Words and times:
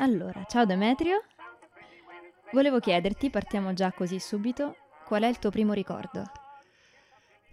Allora, 0.00 0.46
ciao 0.48 0.64
Demetrio. 0.64 1.24
Volevo 2.54 2.80
chiederti, 2.80 3.28
partiamo 3.28 3.74
già 3.74 3.92
così 3.92 4.18
subito, 4.18 4.76
qual 5.04 5.24
è 5.24 5.26
il 5.26 5.38
tuo 5.38 5.50
primo 5.50 5.74
ricordo? 5.74 6.24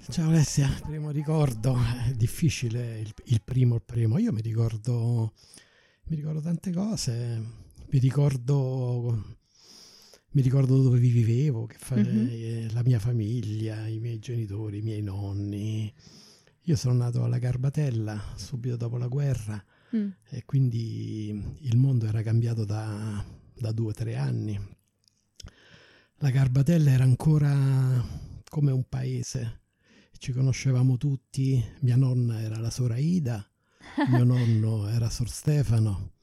Ciao 0.09 0.29
Alessia, 0.29 0.69
primo 0.81 1.11
ricordo, 1.11 1.75
è 2.07 2.13
difficile 2.13 2.99
il, 2.99 3.13
il 3.25 3.41
primo, 3.43 3.75
il 3.75 3.81
primo. 3.81 4.17
Io 4.17 4.31
mi 4.31 4.39
ricordo, 4.39 5.33
mi 6.05 6.15
ricordo 6.15 6.39
tante 6.39 6.71
cose, 6.71 7.43
mi 7.89 7.99
ricordo, 7.99 9.35
mi 10.31 10.41
ricordo 10.41 10.81
dove 10.81 10.99
vivevo, 10.99 11.67
fa- 11.77 11.97
mm-hmm. 11.97 12.69
la 12.71 12.81
mia 12.83 12.99
famiglia, 12.99 13.87
i 13.87 13.99
miei 13.99 14.19
genitori, 14.19 14.77
i 14.77 14.83
miei 14.83 15.01
nonni. 15.01 15.93
Io 16.61 16.75
sono 16.77 16.93
nato 16.93 17.25
alla 17.25 17.39
Garbatella 17.39 18.17
subito 18.35 18.77
dopo 18.77 18.95
la 18.95 19.07
guerra 19.07 19.61
mm. 19.95 20.09
e 20.29 20.45
quindi 20.45 21.55
il 21.59 21.77
mondo 21.77 22.05
era 22.05 22.21
cambiato 22.21 22.65
da, 22.65 23.23
da 23.53 23.71
due 23.71 23.89
o 23.89 23.93
tre 23.93 24.15
anni. 24.15 24.59
La 26.17 26.29
Garbatella 26.29 26.91
era 26.91 27.03
ancora 27.03 28.03
come 28.49 28.71
un 28.71 28.87
paese, 28.89 29.61
ci 30.17 30.31
conoscevamo 30.31 30.97
tutti, 30.97 31.63
mia 31.81 31.95
nonna 31.95 32.41
era 32.41 32.57
la 32.57 32.71
sora 32.71 32.97
Ida, 32.97 33.47
mio 34.09 34.23
nonno 34.23 34.87
era 34.87 35.09
Sor 35.09 35.29
Stefano. 35.29 36.13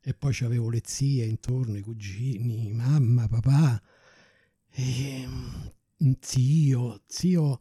E 0.00 0.14
poi 0.14 0.36
avevo 0.42 0.70
le 0.70 0.82
zie 0.84 1.24
intorno, 1.24 1.76
i 1.76 1.82
cugini, 1.82 2.72
mamma, 2.72 3.26
papà, 3.26 3.82
e 4.70 5.26
mm, 5.26 6.12
zio, 6.20 7.02
zio 7.06 7.60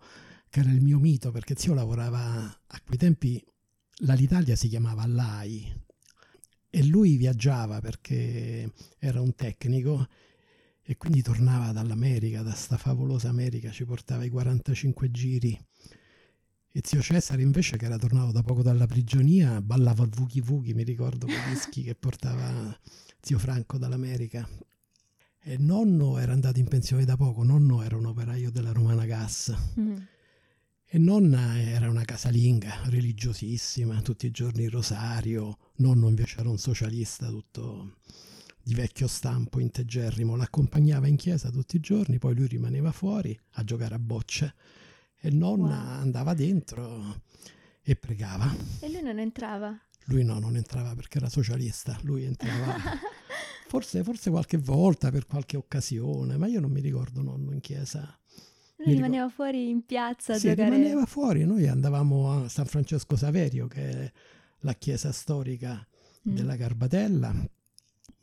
che 0.50 0.60
era 0.60 0.72
il 0.72 0.82
mio 0.82 1.00
mito 1.00 1.32
perché 1.32 1.56
zio 1.56 1.74
lavorava 1.74 2.44
a 2.68 2.82
quei 2.84 2.98
tempi 2.98 3.44
l'Alitalia 4.00 4.56
si 4.56 4.68
chiamava 4.68 5.06
LAI 5.06 5.84
e 6.70 6.84
lui 6.84 7.16
viaggiava 7.16 7.80
perché 7.80 8.72
era 9.00 9.22
un 9.22 9.34
tecnico 9.36 10.08
e 10.88 10.98
quindi 10.98 11.22
tornava 11.22 11.72
dall'America, 11.72 12.44
da 12.44 12.54
sta 12.54 12.78
favolosa 12.78 13.30
America, 13.30 13.72
ci 13.72 13.86
portava 13.86 14.24
i 14.24 14.30
45 14.30 15.10
giri. 15.10 15.60
E 16.72 16.82
zio 16.84 17.02
Cesare 17.02 17.42
invece, 17.42 17.78
che 17.78 17.86
era 17.86 17.98
tornato 17.98 18.32
da 18.32 18.44
poco 18.44 18.62
dalla 18.62 18.86
prigionia, 18.86 19.62
ballava 19.62 20.06
Vuki 20.06 20.42
Vuki, 20.42 20.74
mi 20.74 20.84
ricordo 20.84 21.26
quei 21.26 21.40
dischi 21.50 21.82
che 21.82 21.96
portava 21.96 22.78
zio 23.22 23.40
Franco 23.40 23.78
dall'America. 23.78 24.48
E 25.42 25.58
nonno 25.58 26.18
era 26.18 26.34
andato 26.34 26.60
in 26.60 26.68
pensione 26.68 27.06
da 27.06 27.16
poco, 27.16 27.44
nonno 27.44 27.82
era 27.82 27.96
un 27.96 28.06
operaio 28.06 28.52
della 28.52 28.72
Romana 28.72 29.06
Gas. 29.06 29.56
Mm. 29.80 29.96
E 30.88 30.98
nonna 30.98 31.60
era 31.60 31.90
una 31.90 32.06
casalinga, 32.06 32.82
religiosissima, 32.86 34.02
tutti 34.02 34.28
i 34.28 34.32
giorni 34.32 34.64
il 34.64 34.70
rosario. 34.70 35.58
Nonno 35.78 36.08
invece 36.08 36.40
era 36.40 36.50
un 36.50 36.58
socialista, 36.58 37.28
tutto 37.28 37.98
di 38.66 38.74
vecchio 38.74 39.08
stampo 39.08 39.60
integerrimo, 39.60 40.36
l'accompagnava 40.36 41.08
in 41.08 41.18
chiesa 41.18 41.52
tutti 41.52 41.76
i 41.76 41.80
giorni, 41.80 42.18
poi 42.18 42.34
lui 42.34 42.48
rimaneva 42.48 42.92
fuori 42.92 43.40
a 43.52 43.64
giocare 43.64 43.94
a 43.94 44.00
bocce 44.00 44.56
e 45.20 45.30
nonna 45.30 45.84
wow. 45.84 46.02
andava 46.02 46.34
dentro 46.34 47.22
e 47.84 47.96
pregava. 47.96 48.52
E 48.80 48.90
lui 48.90 49.04
non 49.04 49.20
entrava? 49.20 49.80
Lui 50.06 50.24
no, 50.24 50.40
non 50.40 50.56
entrava 50.56 50.96
perché 50.96 51.20
era 51.20 51.30
socialista, 51.30 52.00
lui 52.02 52.24
entrava 52.24 52.76
forse, 53.70 54.04
forse 54.04 54.32
qualche 54.32 54.58
volta 54.58 55.12
per 55.12 55.28
qualche 55.28 55.58
occasione, 55.58 56.38
ma 56.38 56.48
io 56.48 56.60
non 56.60 56.72
mi 56.72 56.82
ricordo 56.82 57.22
nonno 57.22 57.52
in 57.52 57.60
chiesa. 57.60 58.20
Lui 58.78 58.88
mi 58.88 58.94
rimaneva 58.96 59.26
ricordo... 59.26 59.34
fuori 59.34 59.70
in 59.70 59.86
piazza 59.86 60.34
a 60.34 60.38
sì, 60.38 60.50
giocare. 60.50 60.70
rimaneva 60.70 61.06
fuori, 61.06 61.46
noi 61.46 61.68
andavamo 61.68 62.32
a 62.32 62.50
San 62.50 62.66
Francesco 62.66 63.16
Saverio, 63.16 63.68
che 63.68 63.90
è 63.90 64.12
la 64.60 64.74
chiesa 64.74 65.12
storica 65.12 65.86
mm. 66.28 66.36
della 66.36 66.56
Garbatella, 66.56 67.34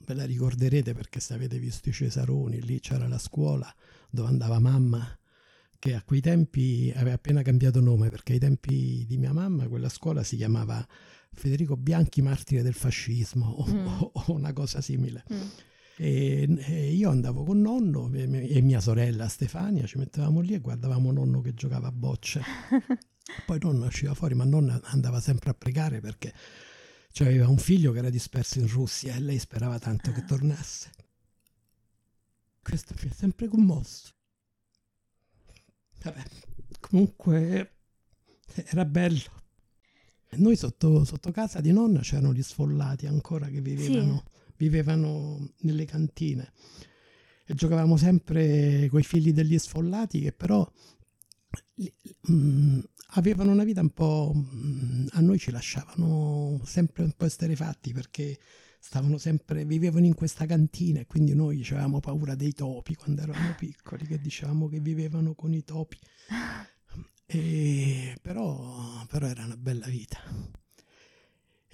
ve 0.04 0.14
la 0.14 0.24
ricorderete 0.24 0.92
perché 0.92 1.20
se 1.20 1.34
avete 1.34 1.58
visto 1.58 1.88
i 1.88 1.92
Cesaroni, 1.92 2.60
lì 2.60 2.80
c'era 2.80 3.08
la 3.08 3.18
scuola 3.18 3.72
dove 4.10 4.28
andava 4.28 4.58
mamma, 4.58 5.18
che 5.78 5.94
a 5.94 6.02
quei 6.02 6.20
tempi 6.20 6.92
aveva 6.94 7.14
appena 7.14 7.42
cambiato 7.42 7.80
nome, 7.80 8.10
perché 8.10 8.34
ai 8.34 8.38
tempi 8.38 9.04
di 9.06 9.16
mia 9.16 9.32
mamma 9.32 9.66
quella 9.68 9.88
scuola 9.88 10.22
si 10.22 10.36
chiamava 10.36 10.86
Federico 11.32 11.76
Bianchi, 11.76 12.20
martire 12.20 12.62
del 12.62 12.74
fascismo 12.74 13.46
o, 13.46 13.66
mm. 13.66 13.86
o 14.12 14.24
una 14.28 14.52
cosa 14.52 14.80
simile. 14.80 15.24
Mm. 15.32 15.40
E, 15.96 16.48
e, 16.58 16.92
io 16.92 17.10
andavo 17.10 17.44
con 17.44 17.60
nonno 17.60 18.10
e, 18.12 18.56
e, 18.56 18.60
mia 18.60 18.80
sorella 18.80 19.28
Stefania, 19.28 19.86
ci 19.86 19.98
mettevamo 19.98 20.40
lì 20.40 20.54
e 20.54 20.58
guardavamo 20.58 21.12
nonno 21.12 21.40
che 21.40 21.54
giocava 21.54 21.88
a 21.88 21.92
bocce. 21.92 22.42
Poi 23.46 23.58
nonno 23.60 23.86
usciva 23.86 24.14
fuori, 24.14 24.34
ma 24.34 24.44
nonna 24.44 24.80
andava 24.84 25.20
sempre 25.20 25.50
a 25.50 25.54
pregare 25.54 26.00
perché 26.00 26.32
cioè 27.12 27.28
aveva 27.28 27.48
un 27.48 27.58
figlio 27.58 27.92
che 27.92 27.98
era 27.98 28.10
disperso 28.10 28.58
in 28.58 28.66
Russia 28.68 29.14
e 29.14 29.20
lei 29.20 29.38
sperava 29.38 29.78
tanto 29.78 30.12
che 30.12 30.24
tornasse. 30.24 30.90
Questo 32.62 32.94
mi 33.02 33.10
ha 33.10 33.14
sempre 33.14 33.48
commosso. 33.48 34.14
Vabbè, 36.02 36.22
comunque 36.80 37.76
era 38.54 38.84
bello. 38.84 39.40
Noi 40.34 40.56
sotto, 40.56 41.04
sotto 41.04 41.30
casa 41.30 41.60
di 41.60 41.72
nonna 41.72 42.00
c'erano 42.00 42.32
gli 42.32 42.42
sfollati 42.42 43.06
ancora 43.06 43.48
che 43.48 43.60
vivevano, 43.60 44.22
sì. 44.24 44.41
Vivevano 44.56 45.52
nelle 45.60 45.84
cantine 45.84 46.52
e 47.44 47.54
giocavamo 47.54 47.96
sempre 47.96 48.88
con 48.88 49.00
i 49.00 49.04
figli 49.04 49.32
degli 49.32 49.58
sfollati 49.58 50.20
che 50.20 50.32
però 50.32 50.66
mh, 51.74 52.32
mm, 52.32 52.78
avevano 53.14 53.52
una 53.52 53.64
vita 53.64 53.80
un 53.80 53.90
po'... 53.90 54.32
Mm, 54.34 55.06
a 55.12 55.20
noi 55.20 55.38
ci 55.38 55.50
lasciavano 55.50 56.60
sempre 56.64 57.04
un 57.04 57.12
po' 57.16 57.26
esterefatti 57.26 57.92
perché 57.92 58.38
stavano 58.78 59.18
sempre, 59.18 59.64
vivevano 59.64 60.06
in 60.06 60.14
questa 60.14 60.46
cantina 60.46 61.00
e 61.00 61.06
quindi 61.06 61.34
noi 61.34 61.62
avevamo 61.62 62.00
paura 62.00 62.34
dei 62.34 62.52
topi 62.52 62.94
quando 62.96 63.22
eravamo 63.22 63.54
piccoli, 63.56 64.06
che 64.06 64.20
dicevamo 64.20 64.68
che 64.68 64.80
vivevano 64.80 65.34
con 65.34 65.52
i 65.52 65.62
topi. 65.62 65.98
E, 67.24 68.14
però, 68.20 69.06
però 69.08 69.26
era 69.26 69.46
una 69.46 69.56
bella 69.56 69.86
vita. 69.86 70.18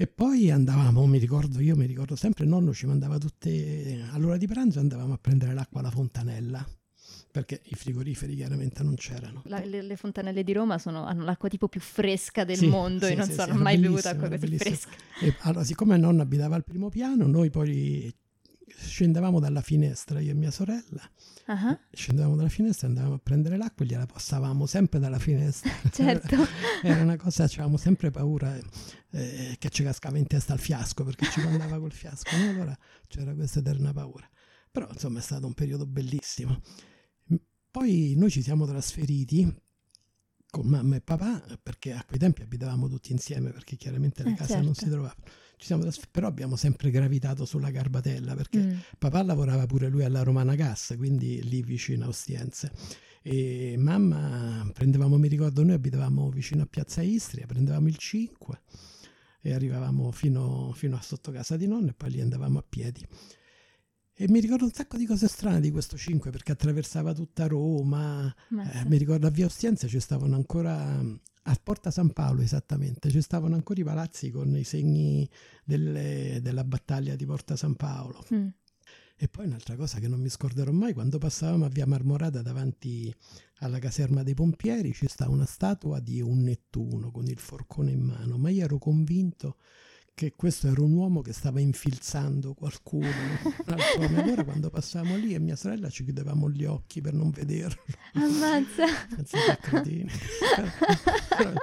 E 0.00 0.06
poi 0.06 0.48
andavamo, 0.52 1.04
mi 1.06 1.18
ricordo, 1.18 1.58
io 1.58 1.74
mi 1.74 1.84
ricordo 1.84 2.14
sempre, 2.14 2.44
nonno 2.44 2.72
ci 2.72 2.86
mandava 2.86 3.18
tutte, 3.18 4.06
all'ora 4.12 4.36
di 4.36 4.46
pranzo 4.46 4.78
andavamo 4.78 5.14
a 5.14 5.18
prendere 5.20 5.52
l'acqua 5.54 5.80
alla 5.80 5.90
fontanella 5.90 6.64
perché 7.32 7.62
i 7.64 7.74
frigoriferi 7.74 8.36
chiaramente 8.36 8.84
non 8.84 8.94
c'erano. 8.94 9.42
La, 9.46 9.58
le, 9.64 9.82
le, 9.82 9.96
fontanelle 9.96 10.44
di 10.44 10.52
Roma 10.52 10.78
sono, 10.78 11.04
hanno 11.04 11.24
l'acqua 11.24 11.48
tipo 11.48 11.66
più 11.66 11.80
fresca 11.80 12.44
del 12.44 12.58
sì, 12.58 12.68
mondo 12.68 13.06
sì, 13.06 13.12
e 13.12 13.16
non 13.16 13.26
sì, 13.26 13.32
sono 13.32 13.54
mai 13.54 13.76
bevuto 13.76 14.06
acqua 14.06 14.28
così 14.28 14.56
fresca. 14.56 14.90
E, 15.20 15.34
allora, 15.40 15.64
siccome 15.64 15.96
nonna 15.96 16.22
abitava 16.22 16.54
al 16.54 16.62
primo 16.62 16.88
piano, 16.90 17.26
noi 17.26 17.50
poi 17.50 18.14
scendevamo 18.78 19.40
dalla 19.40 19.60
finestra, 19.60 20.20
io 20.20 20.30
e 20.30 20.34
mia 20.34 20.50
sorella, 20.50 21.02
uh-huh. 21.46 21.78
scendevamo 21.90 22.36
dalla 22.36 22.48
finestra, 22.48 22.86
andavamo 22.86 23.14
a 23.14 23.18
prendere 23.18 23.56
l'acqua 23.56 23.84
e 23.84 23.88
gliela 23.88 24.06
passavamo 24.06 24.66
sempre 24.66 24.98
dalla 24.98 25.18
finestra. 25.18 25.70
certo. 25.90 26.36
Era 26.82 27.02
una 27.02 27.16
cosa, 27.16 27.44
avevamo 27.44 27.76
sempre 27.76 28.10
paura 28.10 28.56
eh, 29.10 29.56
che 29.58 29.68
ci 29.70 29.82
cascava 29.82 30.18
in 30.18 30.26
testa 30.26 30.54
il 30.54 30.60
fiasco, 30.60 31.04
perché 31.04 31.26
ci 31.26 31.40
andava 31.40 31.78
col 31.78 31.92
fiasco, 31.92 32.36
no? 32.36 32.50
allora 32.50 32.78
c'era 33.08 33.34
questa 33.34 33.58
eterna 33.58 33.92
paura. 33.92 34.28
Però 34.70 34.88
insomma 34.90 35.18
è 35.18 35.22
stato 35.22 35.46
un 35.46 35.54
periodo 35.54 35.86
bellissimo. 35.86 36.60
Poi 37.70 38.14
noi 38.16 38.30
ci 38.30 38.42
siamo 38.42 38.66
trasferiti 38.66 39.52
con 40.50 40.66
mamma 40.66 40.96
e 40.96 41.00
papà, 41.00 41.42
perché 41.62 41.92
a 41.92 42.04
quei 42.04 42.18
tempi 42.18 42.42
abitavamo 42.42 42.88
tutti 42.88 43.12
insieme, 43.12 43.50
perché 43.50 43.76
chiaramente 43.76 44.22
la 44.22 44.30
eh, 44.30 44.34
casa 44.34 44.52
certo. 44.52 44.64
non 44.64 44.74
si 44.74 44.88
trovava. 44.88 45.16
Trasfer- 45.58 46.08
però 46.10 46.26
abbiamo 46.26 46.56
sempre 46.56 46.90
gravitato 46.90 47.44
sulla 47.44 47.70
Garbatella, 47.70 48.34
perché 48.34 48.58
mm. 48.58 48.78
papà 48.98 49.22
lavorava 49.22 49.66
pure 49.66 49.88
lui 49.88 50.04
alla 50.04 50.22
Romana 50.22 50.54
Gas, 50.54 50.94
quindi 50.96 51.42
lì 51.42 51.62
vicino 51.62 52.04
a 52.04 52.08
Ostiense. 52.08 52.72
E 53.22 53.74
mamma 53.76 54.70
prendevamo, 54.72 55.18
mi 55.18 55.28
ricordo, 55.28 55.62
noi 55.62 55.74
abitavamo 55.74 56.30
vicino 56.30 56.62
a 56.62 56.66
Piazza 56.66 57.02
Istria, 57.02 57.46
prendevamo 57.46 57.88
il 57.88 57.96
5 57.96 58.60
e 59.40 59.52
arrivavamo 59.52 60.10
fino, 60.12 60.72
fino 60.74 60.96
a 60.96 61.02
sotto 61.02 61.30
casa 61.30 61.56
di 61.56 61.66
nonno 61.66 61.88
e 61.90 61.94
poi 61.94 62.10
lì 62.10 62.20
andavamo 62.20 62.58
a 62.58 62.64
piedi. 62.66 63.06
E 64.20 64.28
mi 64.28 64.40
ricordo 64.40 64.64
un 64.64 64.72
sacco 64.72 64.96
di 64.96 65.06
cose 65.06 65.28
strane 65.28 65.60
di 65.60 65.70
questo 65.70 65.96
5 65.96 66.30
perché 66.30 66.52
attraversava 66.52 67.12
tutta 67.12 67.46
Roma. 67.46 68.34
Eh, 68.50 68.84
mi 68.86 68.96
ricordo 68.96 69.28
a 69.28 69.30
Via 69.30 69.46
Ostiense 69.46 69.86
ci 69.86 70.00
stavano 70.00 70.34
ancora 70.34 71.00
a 71.50 71.58
Porta 71.62 71.90
San 71.90 72.12
Paolo 72.12 72.42
esattamente, 72.42 73.10
ci 73.10 73.22
stavano 73.22 73.54
ancora 73.54 73.80
i 73.80 73.84
palazzi 73.84 74.30
con 74.30 74.54
i 74.54 74.64
segni 74.64 75.28
delle, 75.64 76.40
della 76.42 76.62
battaglia 76.62 77.16
di 77.16 77.24
Porta 77.24 77.56
San 77.56 77.74
Paolo. 77.74 78.22
Mm. 78.34 78.48
E 79.20 79.28
poi 79.28 79.46
un'altra 79.46 79.74
cosa 79.74 79.98
che 79.98 80.08
non 80.08 80.20
mi 80.20 80.28
scorderò 80.28 80.70
mai, 80.70 80.92
quando 80.92 81.18
passavamo 81.18 81.64
a 81.64 81.68
Via 81.68 81.86
Marmorata 81.86 82.42
davanti 82.42 83.12
alla 83.60 83.78
caserma 83.78 84.22
dei 84.22 84.34
pompieri 84.34 84.92
ci 84.92 85.08
sta 85.08 85.28
una 85.28 85.46
statua 85.46 85.98
di 85.98 86.20
un 86.20 86.42
Nettuno 86.42 87.10
con 87.10 87.26
il 87.26 87.38
forcone 87.38 87.90
in 87.92 88.00
mano, 88.00 88.36
ma 88.36 88.50
io 88.50 88.64
ero 88.64 88.78
convinto 88.78 89.56
che 90.18 90.32
questo 90.34 90.66
era 90.66 90.82
un 90.82 90.94
uomo 90.94 91.20
che 91.20 91.32
stava 91.32 91.60
infilzando 91.60 92.52
qualcuno. 92.52 93.06
allora 94.16 94.42
quando 94.42 94.68
passavamo 94.68 95.14
lì 95.14 95.32
e 95.32 95.38
mia 95.38 95.54
sorella 95.54 95.88
ci 95.90 96.02
chiudevamo 96.02 96.50
gli 96.50 96.64
occhi 96.64 97.00
per 97.00 97.12
non 97.12 97.30
vederlo. 97.30 97.80
Ammazza. 98.14 98.84
Però, 101.36 101.52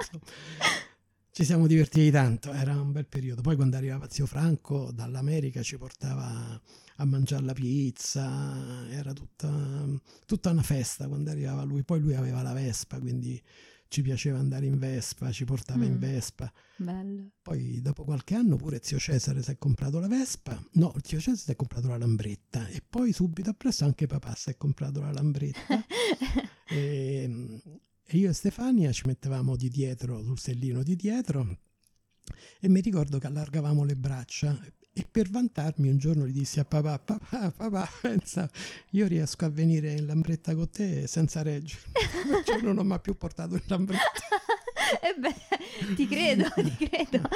ci 1.32 1.44
siamo 1.44 1.66
divertiti 1.66 2.10
tanto, 2.10 2.50
era 2.50 2.80
un 2.80 2.92
bel 2.92 3.04
periodo. 3.04 3.42
Poi 3.42 3.56
quando 3.56 3.76
arrivava 3.76 4.08
zio 4.08 4.24
Franco 4.24 4.90
dall'America 4.90 5.60
ci 5.62 5.76
portava 5.76 6.58
a 6.96 7.04
mangiare 7.04 7.44
la 7.44 7.52
pizza, 7.52 8.88
era 8.88 9.12
tutta, 9.12 9.86
tutta 10.24 10.48
una 10.48 10.62
festa 10.62 11.06
quando 11.08 11.30
arrivava 11.30 11.62
lui. 11.62 11.82
Poi 11.82 12.00
lui 12.00 12.14
aveva 12.14 12.40
la 12.40 12.54
Vespa, 12.54 12.98
quindi 12.98 13.38
ci 13.88 14.02
piaceva 14.02 14.38
andare 14.38 14.66
in 14.66 14.78
Vespa, 14.78 15.30
ci 15.30 15.44
portava 15.44 15.84
mm. 15.84 15.86
in 15.86 15.98
Vespa. 15.98 16.52
Bello. 16.76 17.30
Poi 17.42 17.80
dopo 17.80 18.04
qualche 18.04 18.34
anno 18.34 18.56
pure 18.56 18.80
zio 18.82 18.98
Cesare 18.98 19.42
si 19.42 19.50
è 19.50 19.58
comprato 19.58 19.98
la 19.98 20.08
Vespa, 20.08 20.60
no, 20.72 20.94
zio 21.02 21.18
Cesare 21.18 21.36
si 21.36 21.50
è 21.50 21.56
comprato 21.56 21.88
la 21.88 21.98
Lambretta 21.98 22.66
e 22.68 22.82
poi 22.88 23.12
subito 23.12 23.50
appresso 23.50 23.84
anche 23.84 24.06
papà 24.06 24.34
si 24.34 24.50
è 24.50 24.56
comprato 24.56 25.00
la 25.00 25.12
Lambretta. 25.12 25.84
e, 26.68 27.60
e 28.02 28.16
io 28.16 28.30
e 28.30 28.32
Stefania 28.32 28.92
ci 28.92 29.02
mettevamo 29.06 29.56
di 29.56 29.68
dietro 29.68 30.22
sul 30.22 30.38
sellino 30.38 30.82
di 30.82 30.96
dietro 30.96 31.58
e 32.60 32.68
mi 32.68 32.80
ricordo 32.80 33.18
che 33.18 33.26
allargavamo 33.26 33.84
le 33.84 33.94
braccia 33.94 34.58
e 34.98 35.06
per 35.10 35.28
vantarmi 35.28 35.90
un 35.90 35.98
giorno 35.98 36.26
gli 36.26 36.32
dissi 36.32 36.58
a 36.58 36.64
papà, 36.64 36.98
papà, 36.98 37.50
papà, 37.50 37.86
pensa, 38.00 38.48
io 38.92 39.06
riesco 39.06 39.44
a 39.44 39.50
venire 39.50 39.92
in 39.92 40.06
lambretta 40.06 40.54
con 40.54 40.70
te 40.70 41.06
senza 41.06 41.42
reggere. 41.42 41.82
Un 42.24 42.40
giorno 42.46 42.72
non 42.72 42.86
mi 42.86 42.94
ha 42.94 42.98
più 42.98 43.14
portato 43.14 43.56
in 43.56 43.62
lambretta. 43.66 44.04
E 45.02 45.08
eh 45.08 45.14
beh, 45.18 45.94
ti 45.96 46.06
credo, 46.06 46.48
ti 46.54 46.88
credo. 46.88 47.28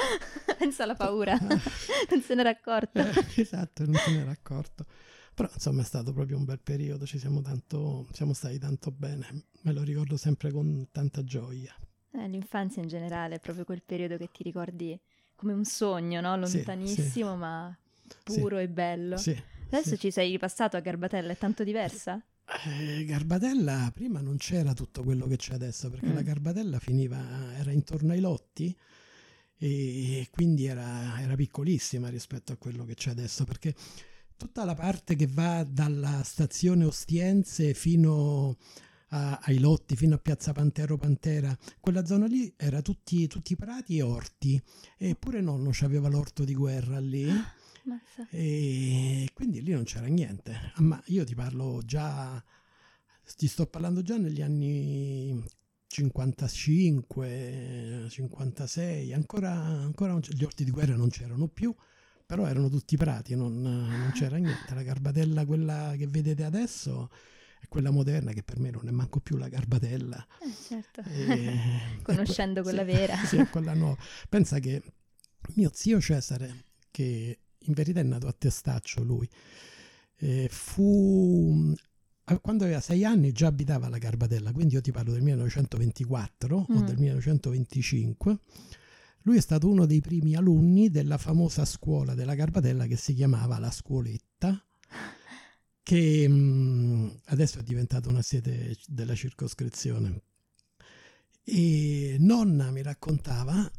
Pensa 0.57 0.83
alla 0.83 0.95
paura, 0.95 1.37
non 1.37 2.21
se 2.21 2.33
n'era 2.33 2.49
accorto. 2.49 2.99
Eh, 2.99 3.41
esatto, 3.41 3.85
non 3.85 3.95
se 3.95 4.11
n'era 4.11 4.31
accorto. 4.31 4.85
Però 5.33 5.49
insomma 5.53 5.81
è 5.81 5.83
stato 5.83 6.13
proprio 6.13 6.37
un 6.37 6.45
bel 6.45 6.61
periodo, 6.61 7.05
ci 7.05 7.19
siamo, 7.19 7.41
tanto, 7.41 8.07
siamo 8.13 8.31
stati 8.31 8.57
tanto 8.57 8.89
bene, 8.91 9.47
me 9.63 9.73
lo 9.73 9.83
ricordo 9.83 10.15
sempre 10.15 10.49
con 10.49 10.87
tanta 10.93 11.25
gioia. 11.25 11.75
Eh, 12.13 12.27
l'infanzia 12.29 12.81
in 12.81 12.87
generale 12.87 13.35
è 13.35 13.39
proprio 13.39 13.65
quel 13.65 13.83
periodo 13.83 14.15
che 14.15 14.29
ti 14.31 14.43
ricordi 14.43 14.97
come 15.41 15.53
un 15.53 15.65
sogno, 15.65 16.21
no? 16.21 16.37
Lontanissimo, 16.37 17.33
sì, 17.33 17.37
ma 17.39 17.75
puro 18.23 18.59
e 18.59 18.69
bello. 18.69 19.15
Adesso 19.15 19.97
ci 19.97 20.11
sei 20.11 20.29
ripassato 20.29 20.77
a 20.77 20.81
Garbatella, 20.81 21.31
è 21.31 21.37
tanto 21.37 21.63
diversa? 21.63 22.21
Eh, 22.67 23.03
Garbatella 23.05 23.89
prima 23.93 24.21
non 24.21 24.37
c'era 24.37 24.73
tutto 24.73 25.03
quello 25.03 25.25
che 25.25 25.37
c'è 25.37 25.55
adesso, 25.55 25.89
perché 25.89 26.07
mm. 26.07 26.13
la 26.13 26.21
Garbatella 26.21 26.79
finiva, 26.79 27.19
era 27.57 27.71
intorno 27.71 28.11
ai 28.11 28.19
lotti 28.19 28.77
e 29.57 30.27
quindi 30.31 30.65
era, 30.65 31.19
era 31.19 31.35
piccolissima 31.35 32.09
rispetto 32.09 32.53
a 32.53 32.57
quello 32.57 32.85
che 32.85 32.93
c'è 32.93 33.09
adesso, 33.09 33.43
perché 33.43 33.73
tutta 34.37 34.63
la 34.63 34.75
parte 34.75 35.15
che 35.15 35.27
va 35.27 35.63
dalla 35.63 36.21
stazione 36.23 36.85
Ostiense 36.85 37.73
fino 37.73 38.57
a, 39.13 39.39
ai 39.43 39.59
lotti 39.59 39.95
fino 39.95 40.15
a 40.15 40.17
Piazza 40.17 40.51
Pantero 40.51 40.97
Pantera, 40.97 41.57
quella 41.79 42.05
zona 42.05 42.25
lì 42.25 42.53
era 42.57 42.81
tutti, 42.81 43.27
tutti 43.27 43.55
prati 43.55 43.97
e 43.97 44.01
orti, 44.01 44.61
eppure 44.97 45.39
nonno 45.41 45.71
aveva 45.81 46.09
l'orto 46.09 46.43
di 46.43 46.53
guerra 46.53 46.99
lì. 46.99 47.29
E 48.29 49.29
quindi 49.33 49.63
lì 49.63 49.71
non 49.71 49.83
c'era 49.83 50.05
niente. 50.05 50.53
Ah, 50.75 50.81
ma 50.81 51.01
io 51.05 51.23
ti 51.23 51.33
parlo 51.33 51.81
già, 51.83 52.43
ti 53.35 53.47
sto 53.47 53.65
parlando 53.65 54.03
già 54.03 54.17
negli 54.17 54.41
anni 54.41 55.43
55, 55.87 58.05
56, 58.09 59.13
ancora, 59.13 59.51
ancora 59.51 60.17
gli 60.19 60.43
orti 60.43 60.63
di 60.63 60.71
guerra 60.71 60.95
non 60.95 61.09
c'erano 61.09 61.47
più, 61.47 61.75
però 62.25 62.45
erano 62.45 62.69
tutti 62.69 62.95
prati, 62.95 63.35
non, 63.35 63.61
non 63.61 64.11
c'era 64.13 64.37
niente. 64.37 64.73
La 64.73 64.83
garbatella, 64.83 65.45
quella 65.45 65.95
che 65.97 66.07
vedete 66.07 66.45
adesso, 66.45 67.09
è 67.61 67.67
quella 67.67 67.91
moderna 67.91 68.31
che 68.33 68.41
per 68.41 68.59
me 68.59 68.71
non 68.71 68.87
è 68.87 68.91
manco 68.91 69.19
più 69.19 69.37
la 69.37 69.47
garbatella. 69.47 70.25
Eh, 70.41 70.53
certo. 70.67 71.01
E, 71.01 71.53
Conoscendo 72.01 72.63
quella 72.63 72.83
sì, 72.83 72.91
vera. 72.91 73.15
Sì, 73.17 73.37
quella 73.51 73.73
nuova. 73.73 73.97
Pensa 74.27 74.57
che 74.57 74.81
mio 75.55 75.69
zio 75.71 76.01
Cesare, 76.01 76.65
che 76.89 77.39
in 77.57 77.73
verità 77.73 77.99
è 77.99 78.03
nato 78.03 78.27
a 78.27 78.33
Testaccio 78.33 79.03
lui, 79.03 79.29
eh, 80.17 80.47
fu 80.49 81.73
quando 82.41 82.63
aveva 82.63 82.79
sei 82.79 83.03
anni 83.03 83.31
già 83.31 83.47
abitava 83.47 83.87
alla 83.87 83.97
Garbatella, 83.97 84.51
quindi 84.53 84.75
io 84.75 84.81
ti 84.81 84.91
parlo 84.91 85.11
del 85.11 85.21
1924 85.21 86.59
mm. 86.71 86.75
o 86.75 86.81
del 86.81 86.97
1925. 86.97 88.39
Lui 89.23 89.37
è 89.37 89.41
stato 89.41 89.69
uno 89.69 89.85
dei 89.85 90.01
primi 90.01 90.35
alunni 90.35 90.89
della 90.89 91.17
famosa 91.17 91.65
scuola 91.65 92.15
della 92.15 92.33
Garbatella 92.33 92.87
che 92.87 92.95
si 92.95 93.13
chiamava 93.13 93.59
La 93.59 93.69
Scuoletta, 93.69 94.65
che 95.83 96.27
mh, 96.27 96.33
mm, 96.33 97.09
adesso 97.25 97.59
è 97.59 97.63
diventata 97.63 98.09
una 98.09 98.21
sede 98.21 98.77
della 98.87 99.15
circoscrizione. 99.15 100.21
E 101.43 102.17
nonna 102.19 102.71
mi 102.71 102.81
raccontava 102.81 103.69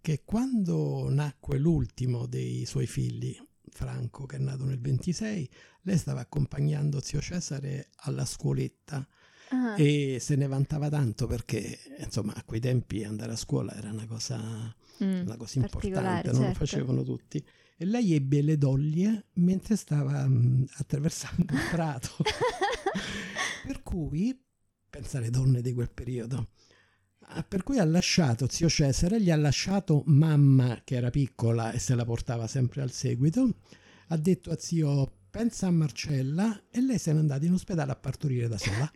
che 0.00 0.22
quando 0.24 1.08
nacque 1.10 1.58
l'ultimo 1.58 2.26
dei 2.26 2.64
suoi 2.64 2.86
figli, 2.86 3.36
Franco, 3.70 4.26
che 4.26 4.36
è 4.36 4.38
nato 4.38 4.64
nel 4.64 4.80
26, 4.80 5.48
lei 5.82 5.98
stava 5.98 6.20
accompagnando 6.20 7.00
zio 7.00 7.20
Cesare 7.20 7.90
alla 7.96 8.24
scuoletta 8.24 9.06
ah. 9.50 9.76
e 9.76 10.18
se 10.20 10.36
ne 10.36 10.46
vantava 10.46 10.88
tanto 10.88 11.26
perché, 11.26 11.78
insomma, 11.98 12.34
a 12.34 12.42
quei 12.44 12.60
tempi 12.60 13.04
andare 13.04 13.32
a 13.32 13.36
scuola 13.36 13.74
era 13.74 13.90
una 13.90 14.06
cosa, 14.06 14.74
mm, 15.04 15.20
una 15.22 15.36
cosa 15.36 15.58
importante, 15.58 16.28
non 16.28 16.34
certo. 16.34 16.48
lo 16.48 16.54
facevano 16.54 17.02
tutti 17.02 17.44
e 17.82 17.84
lei 17.84 18.14
ebbe 18.14 18.42
le 18.42 18.56
doglie 18.58 19.26
mentre 19.34 19.74
stava 19.74 20.24
mh, 20.24 20.68
attraversando 20.74 21.52
il 21.52 21.60
prato. 21.68 22.10
per 23.66 23.82
cui, 23.82 24.40
pensa 24.88 25.18
alle 25.18 25.30
donne 25.30 25.60
di 25.62 25.72
quel 25.72 25.90
periodo, 25.90 26.50
ah, 27.22 27.42
per 27.42 27.64
cui 27.64 27.80
ha 27.80 27.84
lasciato 27.84 28.48
zio 28.48 28.68
Cesare, 28.68 29.20
gli 29.20 29.32
ha 29.32 29.36
lasciato 29.36 30.04
mamma 30.06 30.82
che 30.84 30.94
era 30.94 31.10
piccola 31.10 31.72
e 31.72 31.80
se 31.80 31.96
la 31.96 32.04
portava 32.04 32.46
sempre 32.46 32.82
al 32.82 32.92
seguito, 32.92 33.56
ha 34.08 34.16
detto 34.16 34.52
a 34.52 34.58
zio 34.60 35.12
pensa 35.28 35.66
a 35.66 35.72
Marcella 35.72 36.66
e 36.70 36.80
lei 36.82 36.98
se 36.98 37.12
n'è 37.12 37.18
andata 37.18 37.44
in 37.44 37.54
ospedale 37.54 37.90
a 37.90 37.96
partorire 37.96 38.46
da 38.46 38.58
sola. 38.58 38.92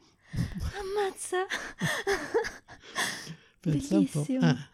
Ammazza! 0.79 1.45
Pensa 3.59 3.97
Bellissimo. 3.97 4.39
Ah, 4.43 4.71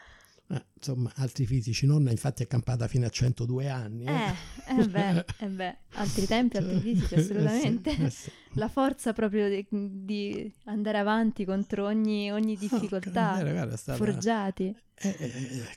eh, 0.53 0.67
insomma, 0.75 1.11
altri 1.17 1.47
fisici, 1.47 1.87
nonna 1.87 2.11
infatti 2.11 2.43
è 2.43 2.47
campata 2.47 2.87
fino 2.87 3.07
a 3.07 3.09
102 3.09 3.69
anni. 3.71 4.05
Eh, 4.05 4.13
eh, 4.13 4.81
eh 4.81 4.87
beh, 4.87 5.25
eh 5.39 5.49
beh, 5.49 5.77
altri 5.95 6.27
tempi, 6.27 6.59
altri 6.59 6.79
fisici, 6.79 7.15
assolutamente. 7.17 7.91
Eh 7.91 8.11
sì, 8.11 8.25
sì. 8.25 8.59
La 8.59 8.69
forza 8.69 9.15
proprio 9.15 9.49
di, 9.49 9.67
di, 9.71 10.53
andare 10.65 10.99
avanti 10.99 11.47
contro 11.47 11.87
ogni, 11.87 12.31
ogni 12.31 12.57
difficoltà, 12.57 13.39
oh, 13.39 13.51
guarda, 13.51 13.77
stata... 13.77 13.97
forgiati. 13.97 14.77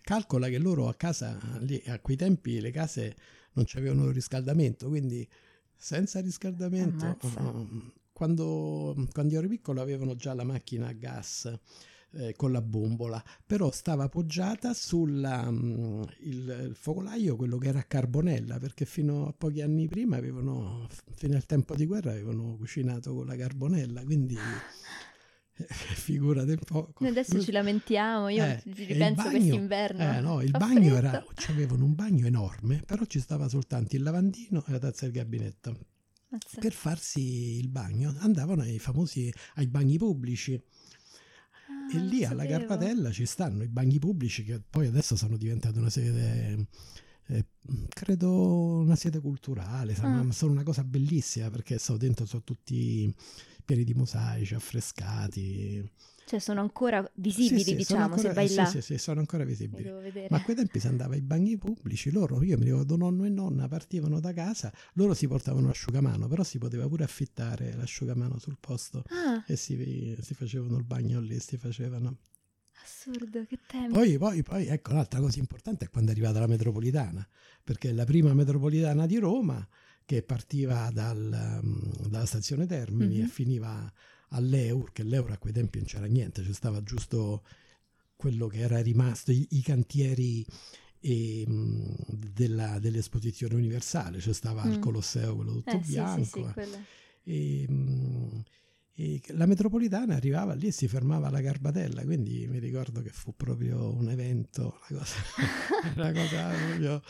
calcola 0.02 0.50
che 0.50 0.58
loro 0.58 0.90
a 0.90 0.94
casa, 0.96 1.40
lì, 1.60 1.82
a 1.88 2.00
quei 2.00 2.18
tempi 2.18 2.60
le 2.60 2.72
case 2.72 3.16
non 3.54 3.64
c'avevano 3.66 4.12
riscaldamento, 4.12 4.90
quindi 4.90 5.26
senza 5.74 6.20
riscaldamento, 6.20 7.18
uh, 7.22 7.92
quando, 8.12 9.08
quando 9.14 9.34
io 9.34 9.40
ero 9.40 9.48
piccolo 9.48 9.82
avevano 9.82 10.16
già 10.16 10.34
la 10.34 10.44
macchina 10.44 10.88
a 10.88 10.94
gas 10.94 11.60
eh, 12.16 12.34
con 12.36 12.52
la 12.52 12.62
bombola, 12.62 13.24
però 13.46 13.72
stava 13.72 14.06
appoggiata 14.06 14.74
sul 14.74 15.22
um, 15.24 16.06
il, 16.22 16.68
il, 16.70 16.76
focolaio, 16.76 17.36
quello 17.36 17.58
che 17.58 17.68
era 17.68 17.80
a 17.80 17.84
carbonella, 17.84 18.58
perché 18.58 18.86
fino 18.86 19.28
a 19.28 19.34
pochi 19.34 19.62
anni 19.62 19.88
prima 19.88 20.18
avevano, 20.18 20.88
fino 21.16 21.36
al 21.36 21.46
tempo 21.46 21.76
di 21.76 21.86
guerra, 21.86 22.12
avevano 22.12 22.56
cucinato 22.58 23.14
con 23.14 23.26
la 23.26 23.36
carbonella, 23.36 24.04
quindi 24.04 24.36
eh, 25.58 25.66
figurate 25.68 26.52
un 26.52 26.64
po'. 26.66 26.94
Noi 27.00 27.10
adesso 27.10 27.42
ci 27.42 27.52
lamentiamo, 27.52 28.30
io 28.30 28.44
eh, 28.44 28.62
ci 28.64 28.86
ripenso 28.86 29.30
quest'inverno. 29.30 30.16
Eh, 30.16 30.22
no, 30.22 30.42
il 30.42 30.52
bagno 30.52 30.96
era, 30.96 31.24
avevano 31.50 31.86
un 31.86 31.96
bagno 31.96 32.26
enorme, 32.26 32.82
però 32.86 33.04
ci 33.06 33.20
stava 33.20 33.50
soltanto 33.50 33.96
il 33.96 34.04
lavandino 34.04 34.64
e 34.68 34.72
la 34.72 34.80
tazza 34.80 35.06
del 35.06 35.14
gabinetto. 35.14 35.78
Mazza. 36.28 36.60
Per 36.60 36.74
farsi 36.74 37.60
il 37.60 37.70
bagno 37.70 38.14
andavano 38.20 38.64
ai 38.64 38.80
famosi 38.80 39.32
ai 39.56 39.68
bagni 39.68 39.98
pubblici 39.98 40.60
e 41.92 41.98
lì 41.98 42.24
alla 42.26 42.44
sapevo. 42.44 42.60
Garbatella 42.60 43.12
ci 43.12 43.26
stanno 43.26 43.64
i 43.64 43.68
bagni 43.68 44.00
pubblici 44.00 44.44
che 44.44 44.62
poi 44.68 44.88
adesso 44.88 45.16
sono 45.16 45.38
diventati 45.38 45.78
una 45.78 45.90
sede, 45.90 46.68
eh, 47.28 47.46
credo 47.90 48.78
una 48.78 48.96
sede 48.96 49.20
culturale, 49.20 49.94
ah. 50.00 50.32
sono 50.32 50.52
una 50.52 50.64
cosa 50.64 50.84
bellissima 50.84 51.50
perché 51.50 51.78
sono 51.80 51.98
dentro 51.98 52.26
sono 52.26 52.44
tutti 52.44 53.14
pieni 53.66 53.84
di 53.84 53.94
mosaici, 53.94 54.54
affrescati. 54.54 55.92
Cioè 56.28 56.40
sono 56.40 56.60
ancora 56.62 57.08
visibili, 57.16 57.60
sì, 57.60 57.70
sì, 57.70 57.76
diciamo, 57.76 58.04
ancora, 58.04 58.22
se 58.22 58.34
vai 58.34 58.48
sì, 58.48 58.56
là. 58.56 58.66
Sì, 58.66 58.82
sì, 58.82 58.98
sono 58.98 59.20
ancora 59.20 59.44
visibili. 59.44 59.90
Ma 60.30 60.38
a 60.38 60.42
quei 60.42 60.56
tempi 60.56 60.80
si 60.80 60.88
andava 60.88 61.14
ai 61.14 61.22
bagni 61.22 61.56
pubblici, 61.58 62.12
loro, 62.12 62.42
io 62.42 62.58
mi 62.58 62.66
ricordo 62.66 62.96
nonno 62.96 63.26
e 63.26 63.30
nonna 63.30 63.68
partivano 63.68 64.20
da 64.20 64.34
casa, 64.34 64.74
loro 64.94 65.14
si 65.14 65.28
portavano 65.28 65.68
l'asciugamano, 65.68 66.28
però 66.28 66.44
si 66.44 66.58
poteva 66.58 66.88
pure 66.88 67.04
affittare 67.04 67.76
l'asciugamano 67.76 68.40
sul 68.40 68.58
posto 68.60 69.04
ah. 69.10 69.44
e 69.46 69.56
si, 69.56 70.18
si 70.20 70.34
facevano 70.34 70.78
il 70.78 70.84
bagno 70.84 71.20
lì, 71.20 71.40
si 71.40 71.58
facevano. 71.58 72.18
Assurdo, 72.86 73.44
che 73.46 73.58
tempo. 73.66 73.98
Poi, 73.98 74.16
poi, 74.20 74.44
poi, 74.44 74.68
ecco, 74.68 74.92
un'altra 74.92 75.20
cosa 75.20 75.40
importante 75.40 75.86
è 75.86 75.90
quando 75.90 76.12
è 76.12 76.14
arrivata 76.14 76.40
la 76.40 76.46
metropolitana, 76.46 77.28
perché 77.64 77.92
la 77.92 78.04
prima 78.04 78.32
metropolitana 78.36 79.08
di 79.08 79.18
Roma, 79.18 79.68
che 80.06 80.22
partiva 80.22 80.92
dal, 80.94 81.60
um, 81.64 82.08
dalla 82.08 82.28
stazione 82.28 82.68
Termini 82.68 83.16
mm-hmm. 83.16 83.26
e 83.26 83.28
finiva 83.28 83.94
all'Eur, 84.30 84.92
che 84.92 85.02
l'Eur 85.02 85.32
a 85.32 85.40
quei 85.40 85.52
tempi 85.52 85.80
non 85.80 85.88
c'era 85.88 86.06
niente, 86.06 86.44
ci 86.44 86.54
stava 86.54 86.84
giusto 86.84 87.44
quello 88.16 88.46
che 88.46 88.60
era 88.60 88.80
rimasto, 88.80 89.32
i, 89.32 89.48
i 89.50 89.62
cantieri 89.64 90.46
e, 91.00 91.44
mh, 91.48 91.96
della, 92.34 92.78
dell'esposizione 92.78 93.56
universale, 93.56 94.20
cioè 94.20 94.34
stava 94.34 94.64
mm. 94.64 94.72
al 94.72 94.80
Colosseo 94.80 95.36
quello 95.36 95.54
tutto 95.54 95.72
eh, 95.72 95.80
bianco. 95.80 96.54
Sì, 96.56 96.62
sì, 96.62 96.70
sì, 96.70 96.78
e, 97.24 97.68
e 98.98 99.22
la 99.32 99.46
metropolitana 99.46 100.16
arrivava 100.16 100.54
lì 100.54 100.68
e 100.68 100.72
si 100.72 100.88
fermava 100.88 101.28
alla 101.28 101.42
Garbatella, 101.42 102.04
quindi 102.04 102.48
mi 102.48 102.60
ricordo 102.60 103.02
che 103.02 103.10
fu 103.10 103.36
proprio 103.36 103.94
un 103.94 104.10
evento, 104.10 104.80
una 104.90 105.00
cosa, 105.00 105.16
una 105.96 106.12
cosa 106.14 106.50
proprio 106.66 107.02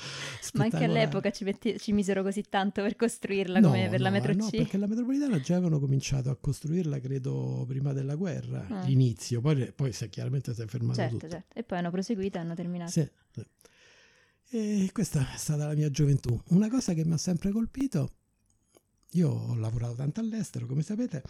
Ma 0.54 0.63
anche 0.63 0.84
all'epoca 0.84 1.30
ci, 1.30 1.44
metti, 1.44 1.77
ci, 1.77 1.92
misero 1.92 2.24
così 2.24 2.42
tanto 2.50 2.82
per 2.82 2.96
costruirla 2.96 3.60
no, 3.60 3.68
come 3.68 3.88
per 3.88 4.00
no, 4.00 4.06
la 4.06 4.10
metro 4.10 4.34
C? 4.34 4.38
No, 4.38 4.50
perché 4.50 4.77
la 4.77 4.88
metropolitana 4.88 5.39
già 5.39 5.58
avevano 5.58 5.80
cominciato 5.80 6.32
a 6.32 6.36
costruirla, 6.36 7.00
credo, 7.00 7.65
prima 7.68 7.94
della 7.94 8.15
guerra, 8.15 8.65
ah. 8.68 8.84
l'inizio, 8.86 9.39
poi, 9.39 9.72
poi 9.72 9.92
se, 9.94 10.10
chiaramente 10.10 10.56
si 10.56 10.63
è 10.63 10.65
fermato 10.65 10.98
certo, 10.98 11.18
tutto. 11.18 11.30
Certo, 11.30 11.60
e 11.60 11.62
poi 11.62 11.77
hanno 11.77 11.92
proseguito 11.92 12.39
e 12.39 12.42
hanno 12.42 12.56
terminato. 12.56 12.89
Sì. 12.89 13.08
E 14.50 14.89
questa 14.92 15.34
è 15.36 15.38
stata 15.38 15.68
la 15.68 15.75
mia 15.75 15.92
gioventù. 15.92 16.36
Una 16.48 16.68
cosa 16.68 16.94
che 16.94 17.06
mi 17.06 17.13
ha 17.13 17.18
sempre 17.18 17.51
colpito, 17.51 18.10
io 19.12 19.30
ho 19.30 19.56
lavorato 19.56 19.96
tanto 19.96 20.20
all'estero, 20.20 20.65
come 20.65 20.82
sapete, 20.82 21.22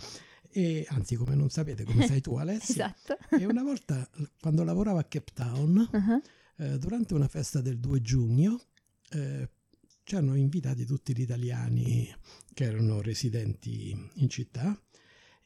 e, 0.51 0.85
anzi, 0.89 1.15
come 1.15 1.35
non 1.35 1.49
sapete, 1.49 1.83
come 1.83 2.07
sai 2.07 2.21
tu 2.21 2.35
Alessia. 2.37 2.93
esatto. 2.95 3.17
E 3.35 3.45
una 3.45 3.63
volta, 3.63 4.09
quando 4.39 4.63
lavoravo 4.63 4.97
a 4.97 5.03
Cape 5.03 5.31
Town, 5.33 5.89
uh-huh. 5.91 6.63
eh, 6.63 6.77
durante 6.77 7.13
una 7.13 7.27
festa 7.27 7.61
del 7.61 7.79
2 7.79 8.01
giugno, 8.01 8.61
eh, 9.11 9.49
ci 10.03 10.15
hanno 10.15 10.35
invitati 10.35 10.85
tutti 10.85 11.15
gli 11.15 11.21
italiani 11.21 12.07
che 12.53 12.63
erano 12.63 13.01
residenti 13.01 13.95
in 14.15 14.29
città 14.29 14.79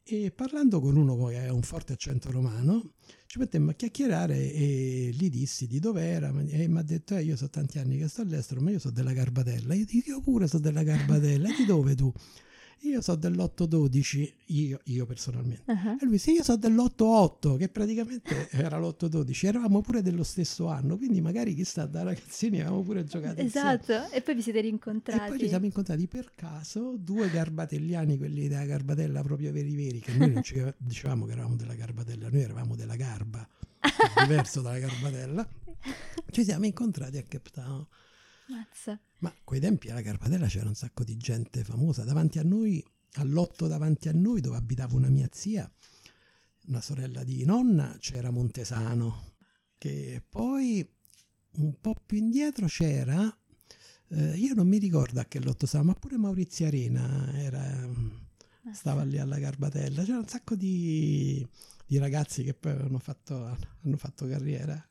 e 0.04 0.32
parlando 0.32 0.82
con 0.82 0.98
uno 0.98 1.28
che 1.28 1.46
ha 1.46 1.54
un 1.54 1.62
forte 1.62 1.94
accento 1.94 2.30
romano 2.30 2.94
ci 3.26 3.40
mettemmo 3.40 3.72
a 3.72 3.74
chiacchierare 3.74 4.52
e 4.52 5.12
gli 5.14 5.30
dissi 5.30 5.66
di 5.66 5.80
dove 5.80 6.04
era 6.04 6.34
e 6.48 6.68
mi 6.68 6.78
ha 6.78 6.82
detto 6.82 7.16
eh, 7.16 7.24
io 7.24 7.38
so 7.38 7.50
tanti 7.50 7.80
anni 7.80 7.98
che 7.98 8.08
sto 8.08 8.22
all'estero 8.22 8.60
ma 8.60 8.72
io 8.72 8.80
so 8.80 8.90
della 8.90 9.14
Garbatella 9.14 9.74
io 9.74 9.86
dico 9.86 10.10
io 10.10 10.20
pure 10.20 10.48
so 10.48 10.60
della 10.60 10.84
Garbatella 10.84 11.50
e 11.50 11.56
di 11.56 11.66
dove 11.66 11.96
tu? 11.96 12.12
Io 12.82 13.02
so 13.02 13.16
dell'8-12, 13.16 14.34
io, 14.48 14.80
io 14.86 15.06
personalmente. 15.06 15.72
Uh-huh. 15.72 15.98
E 16.00 16.06
lui, 16.06 16.18
sì, 16.18 16.32
io 16.32 16.44
so 16.44 16.56
dell'8-8, 16.56 17.58
che 17.58 17.70
praticamente 17.70 18.50
era 18.52 18.78
l'8-12. 18.78 19.46
Eravamo 19.46 19.82
pure 19.82 20.02
dello 20.02 20.24
stesso 20.24 20.68
anno, 20.68 20.98
quindi 20.98 21.22
magari 21.22 21.54
chissà, 21.54 21.86
da 21.86 22.04
ragazzini 22.04 22.60
avevamo 22.60 22.82
pure 22.82 23.04
giocato 23.04 23.42
Esatto, 23.42 23.92
insieme. 23.92 24.12
e 24.12 24.22
poi 24.22 24.36
vi 24.36 24.42
siete 24.42 24.62
rincontrati. 24.62 25.26
E 25.26 25.28
poi 25.28 25.40
ci 25.40 25.48
siamo 25.48 25.66
incontrati 25.66 26.08
per 26.08 26.32
caso, 26.36 26.96
due 26.98 27.30
garbatelliani, 27.30 28.18
quelli 28.18 28.48
della 28.48 28.66
Garbatella 28.66 29.22
proprio 29.22 29.52
veri 29.52 29.76
veri, 29.76 30.00
che 30.00 30.14
noi 30.14 30.32
non 30.32 30.44
ci 30.44 30.62
dicevamo 30.78 31.26
che 31.26 31.32
eravamo 31.34 31.56
della 31.56 31.76
Garbatella, 31.76 32.30
noi 32.30 32.42
eravamo 32.42 32.76
della 32.76 32.96
Garba, 32.96 33.48
diverso 34.22 34.62
dalla 34.62 34.80
Garbatella. 34.80 35.48
Ci 36.32 36.44
siamo 36.44 36.66
incontrati 36.66 37.18
a 37.18 37.24
Cape 37.24 37.50
Town. 37.52 37.86
Mazza. 38.50 39.00
Ma 39.20 39.34
quei 39.44 39.60
tempi 39.60 39.90
alla 39.90 40.02
Carpatella 40.02 40.48
c'era 40.48 40.68
un 40.68 40.76
sacco 40.76 41.04
di 41.04 41.18
gente 41.18 41.64
famosa. 41.64 42.04
Davanti 42.04 42.40
a 42.40 42.44
noi, 42.44 42.84
all'otto 43.14 43.68
davanti 43.68 44.10
a 44.10 44.14
noi, 44.14 44.42
dove 44.42 44.58
abitava 44.58 44.96
una 44.96 45.10
mia 45.10 45.30
zia, 45.32 45.72
una 46.68 46.82
sorella 46.82 47.24
di 47.24 47.44
nonna, 47.46 47.96
c'era 48.00 48.32
Montesano. 48.32 49.36
Che 49.78 50.24
poi 50.28 50.88
un 51.52 51.80
po' 51.80 51.96
più 52.06 52.18
indietro 52.18 52.66
c'era, 52.66 53.36
eh, 54.10 54.38
io 54.38 54.54
non 54.54 54.68
mi 54.68 54.78
ricordo 54.78 55.20
a 55.20 55.26
che 55.26 55.40
lotto 55.40 55.66
stava, 55.66 55.86
ma 55.86 55.94
pure 55.94 56.18
Maurizio 56.18 56.66
Arena 56.68 57.32
era, 57.38 57.64
ah, 57.64 58.74
stava 58.74 59.04
lì 59.04 59.20
alla 59.20 59.38
Garbatella. 59.38 60.04
C'era 60.04 60.18
un 60.18 60.28
sacco 60.28 60.56
di, 60.56 61.46
di 61.86 61.98
ragazzi 61.98 62.44
che 62.44 62.54
poi 62.54 62.72
hanno 62.72 63.00
fatto, 63.00 63.58
hanno 63.84 63.98
fatto 63.98 64.28
carriera. 64.28 64.84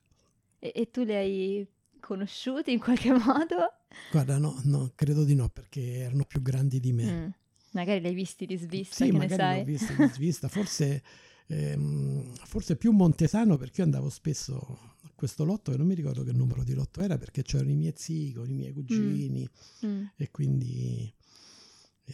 E, 0.58 0.72
e 0.74 0.90
tu 0.90 1.02
li 1.02 1.14
hai 1.14 1.68
conosciuti 1.98 2.72
in 2.72 2.78
qualche 2.78 3.12
modo? 3.12 3.72
Guarda, 4.10 4.38
no, 4.38 4.60
no, 4.64 4.92
credo 4.94 5.24
di 5.24 5.34
no, 5.34 5.48
perché 5.48 5.98
erano 5.98 6.24
più 6.24 6.42
grandi 6.42 6.80
di 6.80 6.92
me. 6.92 7.04
Mm. 7.04 7.28
Magari 7.72 8.00
li 8.00 8.08
hai 8.08 8.14
visti 8.14 8.46
di 8.46 8.56
svista, 8.56 9.04
sì, 9.04 9.10
che 9.10 9.18
ne 9.18 9.28
sai? 9.28 9.36
Sì, 9.38 9.42
li 9.54 9.60
ho 9.60 9.64
visti 9.64 9.96
di 9.96 10.08
svista, 10.08 10.48
forse, 10.48 11.02
ehm, 11.46 12.34
forse 12.44 12.76
più 12.76 12.92
Montesano, 12.92 13.56
perché 13.56 13.80
io 13.80 13.84
andavo 13.84 14.08
spesso 14.08 14.56
a 15.02 15.10
questo 15.14 15.44
lotto, 15.44 15.72
e 15.72 15.76
non 15.76 15.86
mi 15.86 15.94
ricordo 15.94 16.24
che 16.24 16.32
numero 16.32 16.64
di 16.64 16.74
lotto 16.74 17.00
era, 17.00 17.18
perché 17.18 17.42
c'erano 17.42 17.70
i 17.70 17.76
miei 17.76 17.94
zii 17.94 18.32
con 18.32 18.48
i 18.48 18.54
miei 18.54 18.72
cugini, 18.72 19.48
mm. 19.84 19.90
Mm. 19.90 20.04
e 20.16 20.30
quindi... 20.30 21.12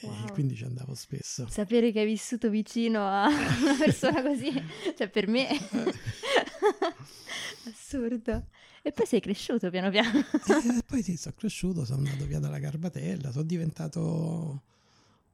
Wow. 0.00 0.32
quindi 0.32 0.56
ci 0.56 0.64
andavo 0.64 0.92
spesso. 0.96 1.46
Sapere 1.48 1.92
che 1.92 2.00
hai 2.00 2.06
vissuto 2.06 2.50
vicino 2.50 3.06
a 3.06 3.28
una 3.62 3.76
persona 3.78 4.22
così, 4.22 4.50
cioè 4.96 5.08
per 5.08 5.28
me 5.28 5.46
assurdo. 7.70 8.46
E 8.86 8.92
poi 8.92 9.06
sei 9.06 9.20
cresciuto 9.20 9.70
piano 9.70 9.88
piano. 9.88 10.18
e 10.18 10.82
poi 10.86 11.02
sì, 11.02 11.16
sono 11.16 11.34
cresciuto, 11.34 11.86
sono 11.86 12.00
andato 12.00 12.26
via 12.26 12.38
dalla 12.38 12.58
Garbatella, 12.58 13.32
sono 13.32 13.44
diventato 13.44 14.62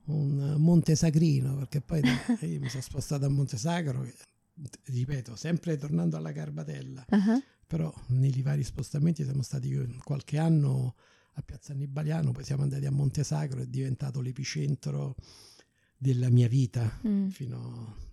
un 0.04 0.54
montesagrino, 0.56 1.56
perché 1.56 1.80
poi 1.80 2.00
mi 2.60 2.68
sono 2.68 2.80
spostato 2.80 3.24
a 3.24 3.28
Montesagro, 3.28 4.08
ripeto, 4.84 5.34
sempre 5.34 5.76
tornando 5.76 6.16
alla 6.16 6.30
Garbatella, 6.30 7.04
uh-huh. 7.08 7.42
però 7.66 7.92
nei 8.10 8.40
vari 8.40 8.62
spostamenti 8.62 9.24
siamo 9.24 9.42
stati 9.42 9.74
qualche 10.04 10.38
anno 10.38 10.94
a 11.32 11.42
Piazza 11.42 11.72
Annibaliano, 11.72 12.30
poi 12.30 12.44
siamo 12.44 12.62
andati 12.62 12.86
a 12.86 12.92
Montesagro, 12.92 13.62
è 13.62 13.66
diventato 13.66 14.20
l'epicentro 14.20 15.16
della 15.96 16.30
mia 16.30 16.46
vita 16.46 17.00
mm. 17.04 17.28
fino 17.30 17.96
a 17.98 18.09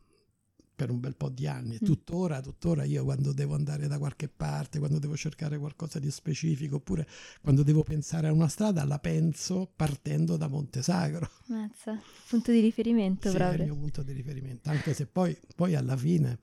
per 0.78 0.92
un 0.92 1.00
bel 1.00 1.16
po' 1.16 1.30
di 1.30 1.48
anni. 1.48 1.74
Mm. 1.74 1.86
Tuttora, 1.86 2.40
tuttora 2.40 2.84
io 2.84 3.04
quando 3.04 3.34
devo 3.34 3.56
andare 3.56 3.88
da 3.88 3.98
qualche 3.98 4.30
parte, 4.30 4.78
quando 4.78 5.00
devo 5.00 5.18
cercare 5.18 5.58
qualcosa 5.58 5.98
di 5.98 6.12
specifico, 6.12 6.76
oppure 6.76 7.08
quando 7.42 7.64
devo 7.64 7.82
pensare 7.82 8.28
a 8.28 8.32
una 8.32 8.48
strada, 8.48 8.86
la 8.86 9.00
penso 9.00 9.68
partendo 9.76 10.38
da 10.38 10.48
Montesagro. 10.48 11.28
Mazza, 11.48 12.00
punto 12.30 12.52
di 12.52 12.60
riferimento 12.60 13.30
sì, 13.30 13.36
proprio. 13.36 13.58
è 13.58 13.62
il 13.66 13.72
mio 13.72 13.80
punto 13.80 14.04
di 14.04 14.14
riferimento, 14.14 14.70
anche 14.70 14.94
se 14.94 15.08
poi, 15.08 15.36
poi 15.56 15.74
alla 15.74 15.98
fine 15.98 16.38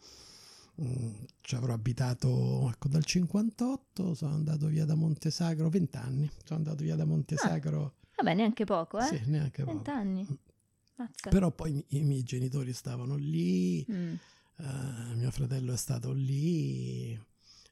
mh, 0.74 0.84
mm, 0.84 1.12
ci 1.40 1.54
avrò 1.54 1.72
abitato 1.72 2.68
ecco, 2.68 2.88
dal 2.88 3.04
58, 3.04 4.14
sono 4.14 4.34
andato 4.34 4.66
via 4.66 4.84
da 4.84 4.96
Montesagro, 4.96 5.68
20 5.68 5.96
anni, 5.96 6.28
sono 6.42 6.58
andato 6.58 6.82
via 6.82 6.96
da 6.96 7.04
Montesagro. 7.04 7.84
Ah, 7.84 8.22
vabbè, 8.22 8.34
neanche 8.34 8.64
poco, 8.64 8.98
eh? 8.98 9.04
Sì, 9.04 9.20
neanche 9.26 9.62
20 9.62 9.84
poco. 9.84 9.96
anni. 9.96 10.26
Mm. 10.94 11.04
Mazza. 11.04 11.30
Però 11.30 11.50
poi 11.50 11.76
i, 11.76 11.98
i, 11.98 12.02
miei 12.02 12.22
genitori 12.22 12.72
stavano 12.72 13.16
lì, 13.16 13.84
mm. 13.90 14.14
uh, 14.58 15.16
mio 15.16 15.30
fratello 15.30 15.72
è 15.72 15.76
stato 15.76 16.12
lì 16.12 17.18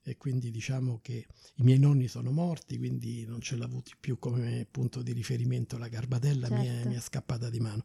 e 0.05 0.17
quindi 0.17 0.50
diciamo 0.50 0.99
che 1.00 1.26
i 1.57 1.62
miei 1.62 1.79
nonni 1.79 2.09
sono 2.09 2.33
morti, 2.33 2.76
quindi 2.76 3.25
non 3.25 3.41
ce 3.41 3.55
l'ho 3.57 3.64
avuti 3.64 3.93
più 3.99 4.19
come 4.19 4.67
punto 4.69 5.02
di 5.02 5.12
riferimento, 5.12 5.79
la 5.79 5.88
Garbatella 5.88 6.49
certo. 6.49 6.62
mi, 6.62 6.69
è, 6.69 6.85
mi, 6.87 6.95
è, 6.97 7.00
scappata 7.00 7.49
di 7.49 7.61
mano. 7.61 7.85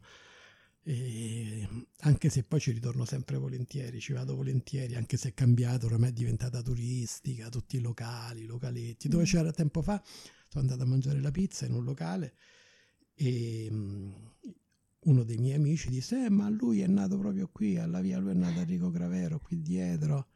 E 0.82 1.68
anche 2.00 2.30
se 2.30 2.44
poi 2.44 2.60
ci 2.60 2.72
ritorno 2.72 3.04
sempre 3.04 3.36
volentieri, 3.36 4.00
ci 4.00 4.14
vado 4.14 4.34
volentieri, 4.34 4.96
anche 4.96 5.16
se 5.16 5.28
è 5.28 5.34
cambiato, 5.34 5.86
oramai 5.86 6.08
è 6.08 6.12
diventata 6.12 6.62
turistica, 6.62 7.50
tutti 7.50 7.76
i 7.76 7.80
locali, 7.80 8.46
localetti. 8.46 9.08
Dove 9.08 9.22
mm. 9.22 9.26
c'era 9.26 9.52
tempo 9.52 9.82
fa 9.82 10.02
sono 10.48 10.64
andato 10.64 10.82
a 10.82 10.86
mangiare 10.86 11.20
la 11.20 11.30
pizza 11.30 11.66
in 11.66 11.74
un 11.74 11.84
locale 11.84 12.34
e 13.14 13.70
uno 15.00 15.22
dei 15.22 15.36
miei 15.38 15.54
amici 15.54 15.88
disse 15.88 16.24
eh, 16.24 16.30
ma 16.30 16.48
lui 16.48 16.80
è 16.80 16.86
nato 16.86 17.18
proprio 17.18 17.48
qui 17.52 17.78
alla 17.78 18.00
via 18.00 18.18
lui 18.18 18.32
è 18.32 18.34
nato 18.34 18.60
a 18.60 18.64
Rico 18.64 18.90
Gravero 18.90 19.38
qui 19.38 19.62
dietro. 19.62 20.28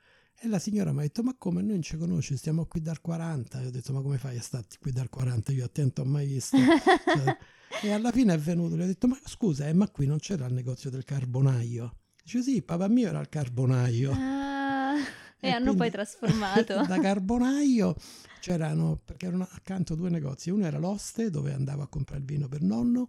E 0.45 0.49
la 0.49 0.59
signora 0.59 0.93
mi 0.93 1.01
ha 1.01 1.03
detto 1.03 1.23
ma 1.23 1.35
come? 1.37 1.61
Noi 1.63 1.73
non 1.73 1.83
ci 1.83 1.97
conosci 1.97 2.37
stiamo 2.37 2.67
qui 2.67 2.81
dal 2.81 3.01
40 3.01 3.61
io 3.61 3.69
ho 3.69 3.71
detto 3.71 3.93
ma 3.93 4.01
come 4.01 4.19
fai 4.19 4.39
a 4.39 4.43
starti 4.43 4.79
qui 4.79 4.93
dal 4.93 5.09
40 5.09 5.53
io 5.53 5.65
attento 5.65 6.03
ho 6.03 6.05
mai 6.05 6.27
visto. 6.27 6.57
E 7.81 7.91
alla 7.91 8.13
fine 8.13 8.35
è 8.35 8.39
venuto 8.39 8.77
le 8.77 8.85
ho 8.85 8.87
detto 8.87 9.09
ma 9.09 9.19
scusa 9.25 9.67
eh, 9.67 9.73
ma 9.73 9.89
qui 9.89 10.07
non 10.07 10.19
c'era 10.19 10.47
il 10.47 10.53
negozio 10.53 10.91
del 10.91 11.05
carbonaio? 11.05 11.97
Dice 12.23 12.43
sì 12.43 12.63
papà 12.63 12.87
mio 12.87 13.09
era 13.09 13.19
il 13.19 13.31
carbonaio. 13.31 14.13
Ah, 14.13 14.95
e, 15.41 15.49
e 15.49 15.51
hanno 15.51 15.75
poi 15.75 15.91
trasformato. 15.91 16.85
Da 16.87 17.01
carbonaio 17.01 17.97
c'erano 18.41 19.01
perché 19.03 19.27
erano 19.27 19.49
accanto 19.51 19.95
due 19.95 20.11
negozi 20.11 20.51
uno 20.51 20.67
era 20.67 20.79
l'oste 20.79 21.31
dove 21.31 21.55
andavo 21.55 21.83
a 21.83 21.89
comprare 21.89 22.21
il 22.21 22.27
vino 22.27 22.47
per 22.47 22.61
nonno 22.61 23.09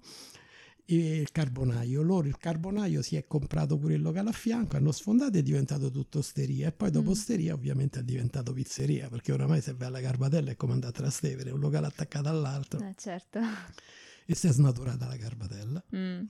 il 0.85 1.31
carbonaio. 1.31 2.01
Loro 2.01 2.27
il 2.27 2.37
carbonaio 2.37 3.01
si 3.01 3.15
è 3.15 3.25
comprato 3.25 3.77
pure 3.77 3.95
il 3.95 4.01
locale 4.01 4.29
a 4.29 4.33
fianco, 4.33 4.75
hanno 4.75 4.91
sfondato 4.91 5.37
e 5.37 5.39
è 5.39 5.43
diventato 5.43 5.89
tutto 5.89 6.19
osteria. 6.19 6.67
E 6.67 6.71
poi 6.71 6.91
dopo 6.91 7.09
mm. 7.09 7.11
osteria 7.11 7.53
ovviamente 7.53 7.99
è 7.99 8.03
diventato 8.03 8.53
pizzeria, 8.53 9.09
perché 9.09 9.31
oramai 9.31 9.61
se 9.61 9.73
vai 9.73 9.87
alla 9.87 10.01
Carbatella 10.01 10.51
è 10.51 10.55
come 10.55 10.73
andare 10.73 10.91
a 10.91 10.95
Trastevere, 10.95 11.51
un 11.51 11.59
locale 11.59 11.87
attaccato 11.87 12.29
all'altro. 12.29 12.79
Eh, 12.85 12.95
certo. 12.97 13.39
E 14.25 14.35
si 14.35 14.47
è 14.47 14.53
snaturata 14.53 15.05
la 15.05 15.17
Carbatella. 15.17 15.83
Mm. 15.93 16.23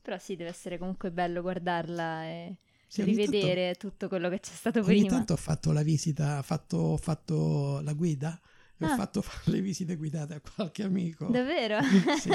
Però 0.00 0.16
sì, 0.18 0.36
deve 0.36 0.50
essere 0.50 0.78
comunque 0.78 1.10
bello 1.10 1.42
guardarla 1.42 2.24
e 2.24 2.56
sì, 2.86 3.02
rivedere 3.02 3.72
tanto, 3.72 3.88
tutto 3.88 4.08
quello 4.08 4.28
che 4.28 4.38
c'è 4.38 4.52
stato 4.52 4.78
ogni 4.78 4.86
prima. 4.86 5.00
Ogni 5.00 5.08
tanto 5.08 5.32
ho 5.32 5.36
fatto 5.36 5.72
la 5.72 5.82
visita, 5.82 6.38
ho 6.38 6.42
fatto, 6.42 6.76
ho 6.76 6.96
fatto 6.96 7.80
la 7.80 7.94
guida 7.94 8.40
ah. 8.86 8.92
ho 8.92 8.96
fatto 8.96 9.22
fare 9.22 9.50
le 9.50 9.60
visite 9.60 9.96
guidate 9.96 10.34
a 10.34 10.40
qualche 10.40 10.82
amico. 10.82 11.26
Davvero? 11.26 11.78
sì. 12.20 12.30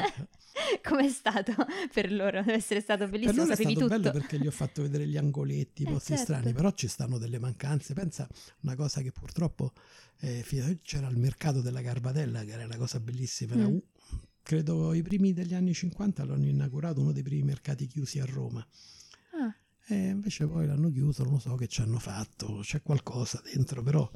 Com'è 0.84 1.10
stato 1.10 1.54
per 1.94 2.12
loro? 2.12 2.42
Deve 2.42 2.54
essere 2.54 2.82
stato 2.82 3.08
bellissimo, 3.08 3.34
per 3.34 3.44
loro 3.44 3.56
sapevi 3.56 3.74
è 3.74 3.76
stato 3.76 3.88
tutto. 3.88 4.00
bello 4.00 4.20
perché 4.20 4.40
gli 4.40 4.48
ho 4.48 4.52
fatto 4.52 4.82
vedere 4.82 5.08
gli 5.08 5.18
angoletti, 5.18 5.84
i 5.84 5.86
eh, 5.88 5.92
posti 5.92 6.16
certo. 6.16 6.34
strani, 6.34 6.54
però 6.54 6.72
ci 6.72 6.88
stanno 6.88 7.18
delle 7.18 7.40
mancanze. 7.40 7.94
Pensa, 7.94 8.28
una 8.62 8.76
cosa 8.76 9.02
che 9.02 9.12
purtroppo 9.12 9.74
eh, 10.20 10.46
c'era 10.82 11.08
il 11.08 11.18
mercato 11.18 11.62
della 11.62 11.82
Garbatella, 11.82 12.44
che 12.44 12.52
era 12.52 12.66
una 12.66 12.78
cosa 12.78 13.00
bellissima, 13.00 13.56
era 13.56 13.68
mm. 13.68 13.78
credo 14.42 14.94
i 14.94 15.02
primi 15.02 15.34
degli 15.34 15.54
anni 15.54 15.74
50 15.74 16.26
l'hanno 16.26 16.48
inaugurato 16.48 17.02
uno 17.02 17.12
dei 17.12 17.24
primi 17.24 17.44
mercati 17.44 17.88
chiusi 17.88 18.20
a 18.20 18.26
Roma. 18.26 18.66
Ah. 19.34 19.54
E 19.88 20.08
invece 20.08 20.48
poi 20.48 20.66
l'hanno 20.66 20.90
chiuso, 20.90 21.24
non 21.24 21.40
so 21.40 21.56
che 21.56 21.68
ci 21.68 21.82
hanno 21.82 22.00
fatto, 22.00 22.60
c'è 22.62 22.82
qualcosa 22.82 23.42
dentro, 23.44 23.84
però 23.84 24.10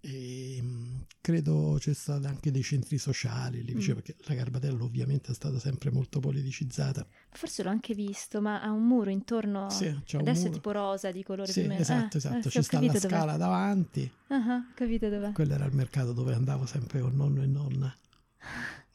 e, 0.00 0.56
ehm, 0.56 1.04
credo 1.20 1.76
c'è 1.78 1.92
stato 1.92 2.26
anche 2.26 2.50
dei 2.50 2.62
centri 2.62 2.98
sociali 2.98 3.64
lì 3.64 3.74
vicino, 3.74 3.96
mm. 3.96 4.00
perché 4.00 4.16
la 4.28 4.34
Garbatella 4.34 4.82
ovviamente 4.82 5.32
è 5.32 5.34
stata 5.34 5.58
sempre 5.58 5.90
molto 5.90 6.20
politicizzata. 6.20 7.06
Forse 7.30 7.62
l'ho 7.62 7.70
anche 7.70 7.94
visto, 7.94 8.40
ma 8.40 8.62
ha 8.62 8.70
un 8.70 8.86
muro 8.86 9.10
intorno. 9.10 9.68
Sì, 9.70 10.00
c'è 10.04 10.18
Adesso 10.18 10.46
è 10.46 10.50
tipo 10.50 10.70
rosa 10.70 11.10
di 11.10 11.22
colore 11.22 11.50
sì, 11.50 11.62
più. 11.62 11.72
Esatto, 11.72 12.14
eh, 12.14 12.18
esatto. 12.18 12.48
Eh, 12.48 12.50
Ci 12.50 12.62
sta 12.62 12.80
la 12.80 12.86
dov'è. 12.86 12.98
scala 13.00 13.36
davanti. 13.36 14.10
Uh-huh, 14.28 14.72
capito 14.74 15.08
dov'è. 15.08 15.32
Quello 15.32 15.54
era 15.54 15.64
il 15.64 15.74
mercato 15.74 16.12
dove 16.12 16.34
andavo 16.34 16.66
sempre 16.66 17.00
con 17.00 17.14
nonno 17.14 17.42
e 17.42 17.46
nonna. 17.46 17.94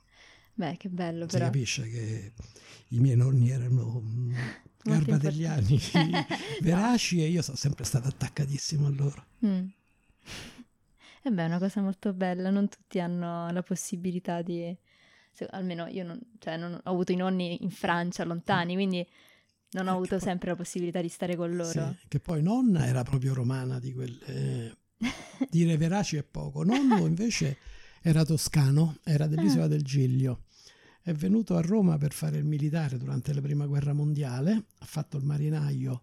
Beh, 0.56 0.78
che 0.78 0.90
bello 0.90 1.26
però. 1.26 1.46
Si 1.46 1.52
capisce 1.52 1.90
che 1.90 2.34
i 2.90 3.00
miei 3.00 3.16
nonni 3.16 3.50
erano 3.50 4.02
mm, 4.02 4.36
garbatelliani 4.84 5.80
veraci 6.62 7.22
e 7.24 7.28
io 7.28 7.42
sono 7.42 7.58
sempre 7.58 7.84
stato 7.84 8.08
attaccatissimo 8.08 8.86
a 8.86 8.90
loro. 8.90 9.26
Mm. 9.46 9.66
E 11.26 11.32
beh, 11.32 11.44
è 11.44 11.46
una 11.46 11.60
cosa 11.60 11.82
molto 11.82 12.14
bella, 12.14 12.50
non 12.50 12.68
tutti 12.68 13.00
hanno 13.00 13.50
la 13.52 13.64
possibilità 13.64 14.42
di... 14.42 14.76
Se, 15.32 15.48
almeno 15.50 15.88
io 15.88 16.04
non, 16.04 16.20
cioè, 16.38 16.58
non, 16.58 16.74
ho 16.74 16.90
avuto 16.90 17.12
i 17.12 17.16
nonni 17.16 17.64
in 17.64 17.72
Francia, 17.72 18.24
lontani, 18.26 18.74
quindi 18.74 19.08
non 19.72 19.88
ho 19.88 19.92
eh, 19.92 19.94
avuto 19.94 20.18
poi, 20.18 20.20
sempre 20.20 20.50
la 20.50 20.56
possibilità 20.56 21.02
di 21.02 21.08
stare 21.08 21.36
con 21.36 21.56
loro. 21.56 21.96
Sì, 21.98 22.08
che 22.10 22.20
poi 22.20 22.44
nonna 22.44 22.86
era 22.86 23.04
proprio 23.04 23.34
romana 23.34 23.80
di 23.80 23.94
quelle... 23.94 24.78
dire 25.50 25.78
veraci 25.78 26.18
è 26.18 26.24
poco. 26.24 26.64
Nonno 26.64 27.06
invece 27.06 27.58
era 28.02 28.26
toscano, 28.26 28.98
era 29.04 29.28
dell'isola 29.28 29.64
ah. 29.64 29.70
del 29.70 29.84
Giglio. 29.84 30.44
È 31.02 31.14
venuto 31.14 31.56
a 31.56 31.62
Roma 31.62 31.98
per 31.98 32.12
fare 32.12 32.38
il 32.38 32.46
militare 32.46 32.98
durante 32.98 33.34
la 33.34 33.42
prima 33.42 33.66
guerra 33.66 33.94
mondiale, 33.94 34.66
ha 34.80 34.86
fatto 34.86 35.18
il 35.18 35.24
marinaio 35.24 36.02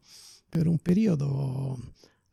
per 0.48 0.66
un 0.66 0.78
periodo 0.78 1.78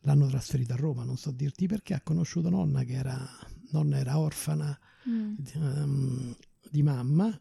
l'hanno 0.02 0.26
trasferita 0.26 0.74
a 0.74 0.76
Roma, 0.76 1.04
non 1.04 1.16
so 1.16 1.30
dirti 1.30 1.66
perché, 1.66 1.94
ha 1.94 2.00
conosciuto 2.00 2.48
nonna 2.50 2.84
che 2.84 2.94
era, 2.94 3.28
nonna 3.70 3.98
era 3.98 4.18
orfana 4.18 4.78
mm. 5.08 5.34
di, 5.36 5.52
um, 5.54 6.36
di 6.70 6.82
mamma 6.82 7.40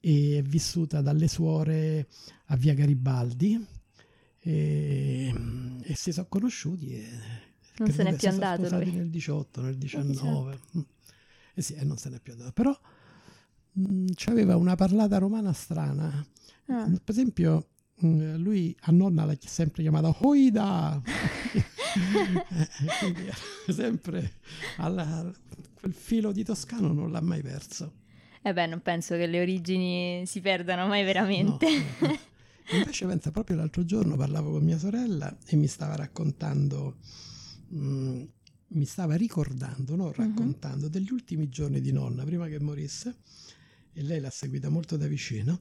e 0.00 0.38
è 0.38 0.42
vissuta 0.42 1.00
dalle 1.00 1.28
suore 1.28 2.08
a 2.46 2.56
via 2.56 2.74
Garibaldi 2.74 3.66
e, 4.38 5.34
e 5.82 5.94
si 5.96 6.12
sono 6.12 6.26
conosciuti 6.28 6.92
e 6.94 7.08
non 7.78 7.90
se 7.90 8.02
n'è 8.04 8.14
più 8.14 8.28
andato 8.28 8.68
lui. 8.78 8.92
nel 8.92 9.10
18, 9.10 9.60
nel 9.62 9.76
19 9.76 10.60
mm. 10.76 10.80
e 11.54 11.62
sì, 11.62 11.74
e 11.74 11.84
non 11.84 11.96
se 11.96 12.10
n'è 12.10 12.20
più 12.20 12.32
andato 12.32 12.52
però 12.52 12.78
mh, 13.72 13.82
mm, 13.82 14.06
aveva 14.26 14.56
una 14.56 14.76
parlata 14.76 15.18
romana 15.18 15.52
strana 15.52 16.24
ah. 16.66 16.84
per 16.84 17.00
esempio 17.06 17.70
mh, 17.96 18.36
lui 18.36 18.76
a 18.82 18.92
nonna 18.92 19.24
l'ha 19.24 19.36
sempre 19.40 19.82
chiamata 19.82 20.14
Hoida 20.20 21.02
quindi 23.00 23.30
sempre 23.68 24.34
alla, 24.78 25.32
quel 25.74 25.92
filo 25.92 26.32
di 26.32 26.44
toscano 26.44 26.92
non 26.92 27.10
l'ha 27.10 27.20
mai 27.20 27.42
perso. 27.42 28.04
Eh 28.42 28.52
beh, 28.52 28.66
non 28.66 28.80
penso 28.80 29.16
che 29.16 29.26
le 29.26 29.40
origini 29.40 30.24
si 30.26 30.40
perdano 30.40 30.86
mai 30.86 31.04
veramente. 31.04 31.66
No, 32.00 32.06
no. 32.06 32.18
Invece 32.78 33.06
pensa, 33.06 33.30
proprio 33.30 33.56
l'altro 33.56 33.84
giorno 33.84 34.16
parlavo 34.16 34.52
con 34.52 34.64
mia 34.64 34.78
sorella 34.78 35.36
e 35.46 35.56
mi 35.56 35.66
stava 35.66 35.96
raccontando, 35.96 36.96
mh, 37.68 37.78
mm, 37.78 38.22
mi 38.68 38.84
stava 38.84 39.14
ricordando, 39.14 39.94
non 39.96 40.06
mhm. 40.08 40.12
raccontando, 40.14 40.86
uh-huh. 40.86 40.90
degli 40.90 41.10
ultimi 41.10 41.48
giorni 41.48 41.80
di 41.80 41.92
nonna, 41.92 42.24
prima 42.24 42.48
che 42.48 42.60
morisse, 42.60 43.16
e 43.92 44.02
lei 44.02 44.20
l'ha 44.20 44.30
seguita 44.30 44.68
molto 44.68 44.96
da 44.96 45.06
vicino, 45.06 45.60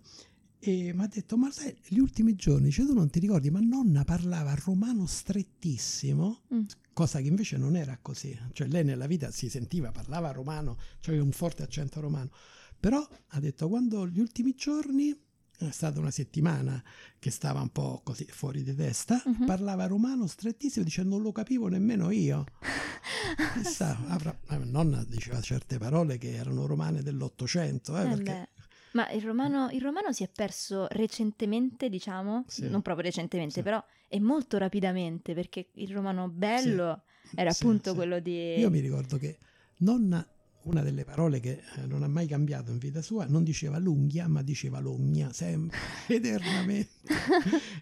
e 0.60 0.94
mi 0.94 1.04
ha 1.04 1.08
detto, 1.08 1.38
ma 1.38 1.52
sai, 1.52 1.76
gli 1.88 2.00
ultimi 2.00 2.36
giorni, 2.36 2.72
cioè 2.72 2.86
tu 2.86 2.94
non 2.94 3.10
ti 3.10 3.20
ricordi, 3.20 3.50
ma 3.50 3.60
nonna 3.60 4.04
parlava 4.04 4.56
romano 4.56 5.06
strettissimo, 5.06 6.42
mm. 6.54 6.64
cosa 6.94 7.20
che 7.20 7.28
invece 7.28 7.58
non 7.58 7.76
era 7.76 7.98
così. 8.02 8.38
Cioè 8.52 8.68
lei 8.68 8.84
nella 8.84 9.08
vita 9.08 9.32
si 9.32 9.50
sentiva, 9.50 9.92
parlava 9.92 10.32
romano, 10.32 10.78
cioè 11.00 11.20
un 11.20 11.32
forte 11.32 11.64
accento 11.64 12.00
romano. 12.00 12.32
Però 12.80 13.08
ha 13.28 13.40
detto, 13.40 13.68
quando 13.68 14.08
gli 14.08 14.20
ultimi 14.20 14.56
giorni, 14.56 15.16
è 15.58 15.72
stata 15.72 16.00
una 16.00 16.12
settimana 16.12 16.84
che 17.18 17.32
stava 17.32 17.62
un 17.62 17.70
po' 17.70 18.02
così 18.04 18.26
fuori 18.26 18.64
di 18.64 18.76
testa, 18.76 19.22
mm-hmm. 19.28 19.46
parlava 19.46 19.88
romano 19.88 20.28
strettissimo, 20.28 20.84
dicendo 20.84 21.16
non 21.16 21.24
lo 21.24 21.32
capivo 21.32 21.68
nemmeno 21.68 22.12
io. 22.12 22.44
Chissà, 23.54 23.98
avrà, 24.08 24.38
nonna 24.64 25.04
diceva 25.04 25.40
certe 25.42 25.78
parole 25.78 26.18
che 26.18 26.34
erano 26.34 26.66
romane 26.66 27.02
dell'Ottocento, 27.04 27.98
eh, 27.98 28.02
eh 28.02 28.08
perché... 28.08 28.32
Beh 28.32 28.55
ma 28.96 29.10
il 29.12 29.22
romano, 29.22 29.70
il 29.72 29.82
romano 29.82 30.12
si 30.14 30.24
è 30.24 30.30
perso 30.34 30.88
recentemente, 30.92 31.90
diciamo, 31.90 32.46
sì. 32.48 32.68
non 32.70 32.82
proprio 32.82 33.06
recentemente, 33.06 33.56
sì. 33.56 33.62
però 33.62 33.84
e 34.08 34.20
molto 34.22 34.58
rapidamente, 34.58 35.34
perché 35.34 35.68
il 35.74 35.92
romano 35.92 36.30
bello 36.30 37.02
sì. 37.24 37.36
era 37.36 37.50
appunto 37.50 37.94
quello 37.94 38.20
di... 38.20 38.56
Io 38.58 38.70
mi 38.70 38.80
ricordo 38.80 39.18
che 39.18 39.38
nonna, 39.80 40.26
una 40.64 40.82
delle 40.82 41.04
parole 41.04 41.42
che 41.42 41.62
eh, 41.76 41.86
non 41.86 42.04
ha 42.04 42.08
mai 42.08 42.26
cambiato 42.26 42.72
in 42.72 42.78
vita 42.78 43.02
sua, 43.02 43.26
non 43.28 43.44
diceva 43.44 43.78
l'unghia, 43.80 44.30
ma 44.30 44.42
diceva 44.42 44.80
l'ogna, 44.80 45.34
sempre, 45.34 45.78
eternamente. 46.08 47.14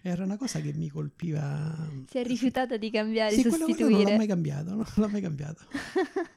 era 0.02 0.24
una 0.24 0.36
cosa 0.36 0.60
che 0.60 0.72
mi 0.72 0.88
colpiva. 0.88 1.90
Si 2.08 2.18
è 2.18 2.24
rifiutata 2.24 2.76
di 2.76 2.90
cambiare, 2.90 3.34
sì, 3.34 3.42
sostituire. 3.42 3.88
non 3.88 4.02
l'ha 4.02 4.16
mai 4.16 4.26
cambiato, 4.26 4.70
non 4.74 4.84
l'ha 4.96 5.08
mai 5.08 5.20
cambiato. 5.20 5.64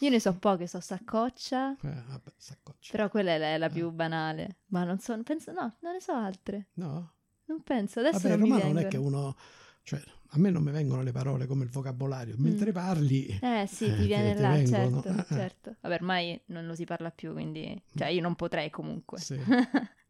Io 0.00 0.10
ne 0.10 0.20
so 0.20 0.32
poche, 0.34 0.66
so 0.66 0.80
saccoccia. 0.80 1.72
Eh, 1.72 2.02
vabbè, 2.06 2.32
saccoccia. 2.36 2.92
Però 2.92 3.08
quella 3.08 3.32
è 3.32 3.38
la, 3.38 3.46
è 3.54 3.58
la 3.58 3.68
più 3.68 3.90
banale. 3.90 4.58
Ma 4.66 4.84
non 4.84 5.00
so, 5.00 5.20
penso, 5.22 5.52
no, 5.52 5.76
non 5.80 5.92
ne 5.92 6.00
so 6.00 6.12
altre. 6.12 6.68
No? 6.74 7.14
Non 7.46 7.62
penso, 7.62 8.00
adesso 8.00 8.28
vabbè, 8.28 8.36
non 8.36 8.48
romano 8.48 8.72
non 8.72 8.78
è 8.78 8.88
che 8.88 8.96
uno... 8.96 9.34
Cioè, 9.82 10.00
a 10.32 10.38
me 10.38 10.50
non 10.50 10.62
mi 10.62 10.70
vengono 10.70 11.02
le 11.02 11.12
parole 11.12 11.46
come 11.46 11.64
il 11.64 11.70
vocabolario. 11.70 12.36
Mm. 12.38 12.44
Mentre 12.44 12.72
parli... 12.72 13.26
Eh 13.40 13.66
sì, 13.66 13.86
ti 13.86 14.02
eh, 14.02 14.06
viene 14.06 14.38
là, 14.38 14.50
vengono, 14.50 15.02
certo, 15.02 15.20
eh, 15.20 15.36
certo. 15.36 15.76
Vabbè, 15.80 15.94
ormai 15.94 16.40
non 16.46 16.66
lo 16.66 16.74
si 16.74 16.84
parla 16.84 17.10
più, 17.10 17.32
quindi... 17.32 17.82
Cioè, 17.96 18.08
io 18.08 18.20
non 18.20 18.34
potrei 18.34 18.70
comunque. 18.70 19.18
Sì. 19.18 19.38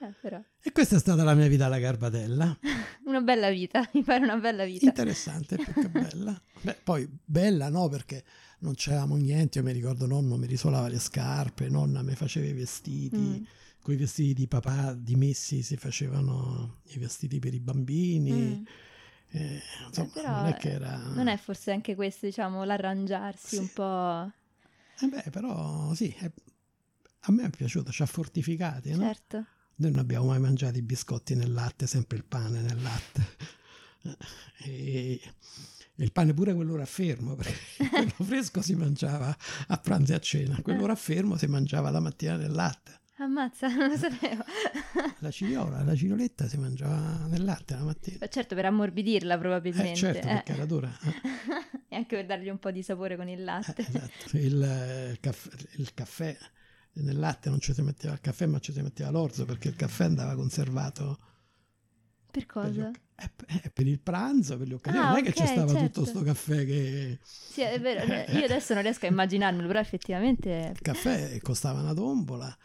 Eh, 0.00 0.44
e 0.62 0.72
questa 0.72 0.94
è 0.96 0.98
stata 0.98 1.24
la 1.24 1.34
mia 1.34 1.48
vita 1.48 1.66
alla 1.66 1.78
Garbatella. 1.78 2.56
una 3.06 3.20
bella 3.20 3.50
vita, 3.50 3.88
mi 3.94 4.02
pare 4.04 4.22
una 4.22 4.36
bella 4.36 4.64
vita. 4.64 4.86
Interessante, 4.86 5.56
più 5.56 5.72
che 5.72 5.88
bella. 5.88 6.40
Beh, 6.62 6.78
poi 6.84 7.08
bella 7.24 7.68
no, 7.68 7.88
perché 7.88 8.22
non 8.60 8.74
c'avevamo 8.76 9.16
niente, 9.16 9.58
io 9.58 9.64
mi 9.64 9.72
ricordo 9.72 10.06
nonno 10.06 10.36
mi 10.36 10.46
risolava 10.46 10.88
le 10.88 10.98
scarpe, 10.98 11.68
nonna 11.68 12.02
mi 12.02 12.14
faceva 12.14 12.46
i 12.46 12.52
vestiti, 12.52 13.16
mm. 13.16 13.42
con 13.80 13.94
i 13.94 13.96
vestiti 13.96 14.34
di 14.34 14.46
papà 14.46 14.94
dimessi 14.94 15.62
si 15.62 15.76
facevano 15.76 16.80
i 16.90 16.98
vestiti 16.98 17.40
per 17.40 17.54
i 17.54 17.60
bambini. 17.60 18.32
Mm. 18.32 18.64
Eh, 19.30 19.62
insomma, 19.86 20.12
eh, 20.14 20.22
non 20.22 20.46
è 20.46 20.54
che 20.54 20.70
era... 20.70 20.96
Non 20.96 21.26
è 21.26 21.36
forse 21.36 21.72
anche 21.72 21.94
questo, 21.96 22.26
diciamo, 22.26 22.62
l'arrangiarsi 22.62 23.56
sì. 23.56 23.58
un 23.58 23.68
po'... 23.72 24.32
Eh 25.00 25.06
beh, 25.06 25.30
però 25.30 25.92
sì, 25.94 26.14
è... 26.18 26.30
a 27.20 27.32
me 27.32 27.44
è 27.44 27.50
piaciuto, 27.50 27.90
ci 27.90 28.02
ha 28.02 28.06
fortificati, 28.06 28.90
no? 28.92 29.02
Certo. 29.02 29.46
Noi 29.80 29.92
non 29.92 30.00
abbiamo 30.00 30.26
mai 30.26 30.40
mangiato 30.40 30.76
i 30.76 30.82
biscotti 30.82 31.36
nel 31.36 31.52
latte, 31.52 31.86
sempre 31.86 32.16
il 32.16 32.24
pane 32.24 32.60
nel 32.60 32.82
latte. 32.82 33.26
e 34.64 35.20
il 35.94 36.12
pane 36.12 36.34
pure 36.34 36.52
quello 36.54 36.74
raffermo, 36.76 37.36
perché 37.36 37.54
quello 37.88 38.24
fresco 38.24 38.60
si 38.60 38.74
mangiava 38.74 39.36
a 39.68 39.76
pranzo 39.78 40.12
e 40.12 40.16
a 40.16 40.20
cena, 40.20 40.60
quello 40.62 40.86
raffermo 40.86 41.36
si 41.36 41.46
mangiava 41.46 41.90
la 41.90 42.00
mattina 42.00 42.36
nel 42.36 42.52
latte. 42.52 42.96
Ammazza, 43.18 43.68
non 43.68 43.88
lo 43.88 43.96
sapevo. 43.96 44.44
la 45.18 45.30
ciliola, 45.30 45.82
la 45.82 45.94
ciloletta 45.94 46.46
si 46.46 46.56
mangiava 46.56 47.26
nel 47.26 47.44
latte 47.44 47.74
la 47.74 47.82
mattina. 47.82 48.28
certo, 48.28 48.54
per 48.54 48.66
ammorbidirla 48.66 49.38
probabilmente. 49.38 49.90
Eh, 49.90 49.96
certo, 49.96 50.26
perché 50.26 50.52
eh. 50.52 50.54
era 50.54 50.64
dura. 50.64 50.90
e 51.88 51.96
anche 51.96 52.16
per 52.16 52.26
dargli 52.26 52.48
un 52.48 52.58
po' 52.58 52.70
di 52.70 52.82
sapore 52.82 53.16
con 53.16 53.28
il 53.28 53.42
latte. 53.42 53.82
Eh, 53.82 53.86
esatto, 53.88 54.36
il, 54.36 55.10
il, 55.10 55.18
caffè, 55.20 55.50
il 55.76 55.94
caffè 55.94 56.36
nel 56.92 57.18
latte 57.18 57.48
non 57.50 57.60
ci 57.60 57.72
si 57.72 57.82
metteva 57.82 58.14
il 58.14 58.20
caffè, 58.20 58.46
ma 58.46 58.58
ci 58.58 58.72
si 58.72 58.80
metteva 58.82 59.10
l'orzo, 59.10 59.44
perché 59.44 59.68
il 59.68 59.76
caffè 59.76 60.04
andava 60.04 60.34
conservato. 60.34 61.18
Per 62.30 62.46
cosa? 62.46 62.90
Per 62.90 63.00
è, 63.18 63.28
eh, 63.48 63.60
eh, 63.64 63.70
per 63.70 63.88
il 63.88 63.98
pranzo, 63.98 64.56
per 64.56 64.68
le 64.68 64.74
occasioni. 64.74 65.04
Ah, 65.04 65.08
non 65.08 65.18
è 65.18 65.20
okay, 65.22 65.32
che 65.32 65.40
c'è 65.40 65.46
stava 65.46 65.72
certo. 65.72 66.02
tutto 66.02 66.04
sto 66.04 66.22
caffè 66.22 66.64
che... 66.64 67.18
Sì, 67.20 67.62
è 67.62 67.80
vero, 67.80 68.04
io 68.38 68.44
adesso 68.44 68.74
non 68.74 68.82
riesco 68.84 69.06
a 69.06 69.08
immaginarmelo, 69.08 69.66
però 69.66 69.80
effettivamente... 69.80 70.70
Il 70.78 70.80
caffè 70.80 71.36
costava 71.40 71.80
una 71.80 71.94
tombola 71.94 72.56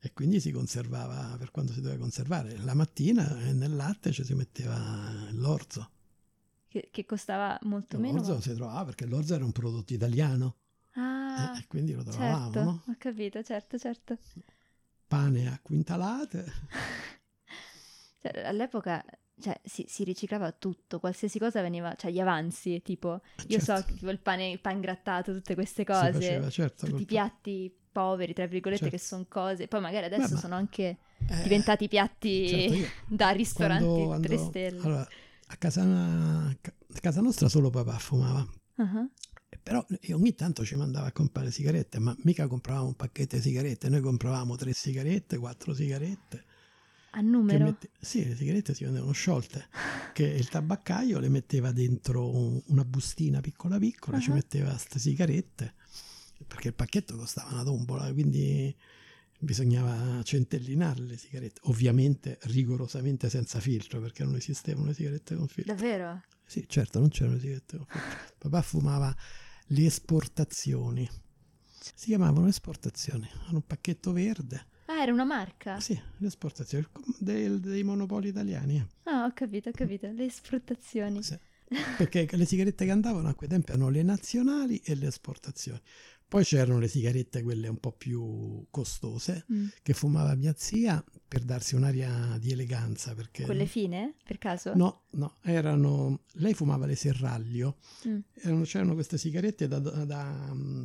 e 0.00 0.12
quindi 0.12 0.38
si 0.38 0.50
conservava 0.50 1.34
per 1.38 1.50
quanto 1.50 1.72
si 1.72 1.80
doveva 1.80 1.98
conservare. 1.98 2.58
La 2.58 2.74
mattina 2.74 3.26
nel 3.52 3.74
latte 3.74 4.12
ci 4.12 4.22
si 4.22 4.34
metteva 4.34 5.30
l'orzo. 5.30 5.90
Che, 6.68 6.88
che 6.90 7.06
costava 7.06 7.58
molto 7.62 7.96
l'orzo 7.96 8.12
meno? 8.12 8.26
L'orzo 8.26 8.40
si 8.42 8.54
trovava 8.54 8.84
perché 8.84 9.06
l'orzo 9.06 9.34
era 9.34 9.46
un 9.46 9.52
prodotto 9.52 9.94
italiano. 9.94 10.56
Ah, 10.94 11.52
eh, 11.56 11.60
e 11.60 11.66
quindi 11.66 11.94
lo 11.94 12.02
trovavamo, 12.02 12.44
certo, 12.44 12.60
no? 12.62 12.82
ho 12.86 12.94
capito, 12.98 13.42
certo, 13.42 13.78
certo. 13.78 14.18
Pane 15.06 15.48
a 15.48 15.58
quintalate. 15.62 16.44
Cioè, 18.22 18.44
all'epoca 18.44 19.04
cioè, 19.40 19.60
si, 19.64 19.84
si 19.88 20.04
riciclava 20.04 20.52
tutto, 20.52 21.00
qualsiasi 21.00 21.40
cosa 21.40 21.60
veniva, 21.60 21.94
cioè 21.96 22.12
gli 22.12 22.20
avanzi, 22.20 22.80
tipo, 22.82 23.20
io 23.48 23.58
so, 23.58 23.74
Certo. 23.74 23.94
tipo 23.94 24.10
il 24.10 24.20
pane, 24.20 24.48
il 24.50 24.60
pan 24.60 24.80
grattato, 24.80 25.32
tutte 25.32 25.54
queste 25.54 25.84
cose, 25.84 26.12
faceva, 26.12 26.48
certo, 26.50 26.86
tutti 26.86 27.02
i 27.02 27.06
piatti 27.06 27.74
poveri, 27.90 28.32
tra 28.32 28.46
virgolette, 28.46 28.84
Certo. 28.84 28.96
che 28.96 29.02
sono 29.02 29.26
cose, 29.28 29.66
poi 29.66 29.80
magari 29.80 30.04
adesso 30.06 30.28
Beh, 30.28 30.34
ma- 30.34 30.40
sono 30.40 30.54
anche 30.54 30.98
eh, 31.28 31.42
diventati 31.42 31.88
piatti 31.88 32.46
certo, 32.48 32.74
io 32.74 32.88
da 33.08 33.30
ristoranti 33.30 34.04
quando- 34.04 34.28
3 34.28 34.36
stelle. 34.38 34.82
Allora, 34.82 35.08
a 35.46 35.56
casa, 35.56 35.82
a 35.82 36.56
casa 37.00 37.20
nostra 37.20 37.48
solo 37.48 37.70
papà 37.70 37.98
fumava. 37.98 38.46
Eh, 38.76 39.08
Però 39.62 39.84
ogni 40.10 40.34
tanto 40.34 40.64
ci 40.64 40.74
mandava 40.74 41.06
a 41.06 41.12
comprare 41.12 41.50
sigarette, 41.50 41.98
ma 42.00 42.14
mica 42.24 42.46
compravamo 42.48 42.88
un 42.88 42.94
pacchetto 42.96 43.36
di 43.36 43.42
sigarette, 43.42 43.88
noi 43.88 44.00
compravamo 44.00 44.56
tre 44.56 44.72
sigarette, 44.72 45.38
quattro 45.38 45.72
sigarette. 45.72 46.44
A 47.14 47.20
numero? 47.20 47.64
mette- 47.64 47.90
Sì, 48.00 48.26
le 48.26 48.34
sigarette 48.34 48.74
si 48.74 48.84
vendevano 48.84 49.12
sciolte, 49.12 49.68
che 50.14 50.24
il 50.24 50.48
tabaccaio 50.48 51.18
le 51.20 51.28
metteva 51.28 51.70
dentro 51.70 52.28
un- 52.34 52.60
una 52.68 52.84
bustina 52.84 53.40
piccola 53.40 53.78
piccola, 53.78 54.18
ci 54.18 54.30
Ah. 54.30 54.34
metteva 54.34 54.70
queste 54.70 54.98
sigarette, 54.98 55.74
perché 56.46 56.68
il 56.68 56.74
pacchetto 56.74 57.16
costava 57.16 57.52
una 57.52 57.62
tombola, 57.64 58.10
quindi 58.12 58.74
bisognava 59.38 60.22
centellinare 60.22 61.00
le 61.02 61.16
sigarette, 61.16 61.60
ovviamente 61.64 62.38
rigorosamente 62.44 63.28
senza 63.28 63.60
filtro, 63.60 64.00
perché 64.00 64.24
non 64.24 64.34
esistevano 64.36 64.86
le 64.86 64.94
sigarette 64.94 65.36
con 65.36 65.46
filtro. 65.48 65.74
Davvero? 65.74 66.22
Sì, 66.44 66.64
certo, 66.68 66.98
non 66.98 67.08
c'erano 67.10 67.34
le 67.34 67.40
sigarette 67.40 67.76
con 67.76 67.86
filtro. 67.86 68.34
Papà 68.38 68.62
fumava 68.62 69.14
le 69.66 69.84
esportazioni. 69.86 71.08
Si 71.94 72.06
chiamavano 72.06 72.46
esportazioni. 72.48 73.28
Hanno 73.46 73.56
un 73.56 73.66
pacchetto 73.66 74.12
verde. 74.12 74.66
Ah, 74.86 75.02
era 75.02 75.12
una 75.12 75.24
marca? 75.24 75.80
Sì, 75.80 75.98
le 76.18 76.26
esportazioni 76.26 76.86
del- 77.18 77.60
dei 77.60 77.82
monopoli 77.82 78.28
italiani. 78.28 78.84
Ah, 79.04 79.24
ho 79.24 79.32
capito, 79.34 79.70
ho 79.70 79.72
capito. 79.72 80.10
Le 80.10 80.24
esportazioni. 80.24 81.22
Sì. 81.22 81.38
Perché 81.96 82.28
le 82.32 82.44
sigarette 82.44 82.84
che 82.84 82.90
andavano 82.90 83.28
a 83.28 83.34
quei 83.34 83.48
tempi 83.48 83.70
erano 83.70 83.88
le 83.88 84.02
nazionali 84.02 84.78
e 84.84 84.94
le 84.94 85.06
esportazioni. 85.06 85.80
Poi 86.32 86.44
c'erano 86.44 86.78
le 86.78 86.88
sigarette, 86.88 87.42
quelle 87.42 87.68
un 87.68 87.76
po' 87.76 87.92
più 87.92 88.64
costose, 88.70 89.44
Mm. 89.52 89.66
che 89.82 89.92
fumava 89.92 90.34
mia 90.34 90.54
zia 90.56 91.04
per 91.28 91.42
darsi 91.44 91.74
un'aria 91.74 92.38
di 92.40 92.50
eleganza. 92.52 93.14
Perché 93.14 93.44
Quelle 93.44 93.66
fine, 93.66 94.14
per 94.24 94.38
caso? 94.38 94.72
No, 94.74 95.02
no, 95.10 95.36
erano. 95.42 96.20
Lei 96.36 96.54
fumava 96.54 96.86
le 96.86 96.94
serraglio. 96.94 97.76
Mm. 98.08 98.18
Erano- 98.32 98.62
c'erano 98.64 98.94
queste 98.94 99.18
sigarette 99.18 99.68
da, 99.68 99.78
da- 99.78 100.06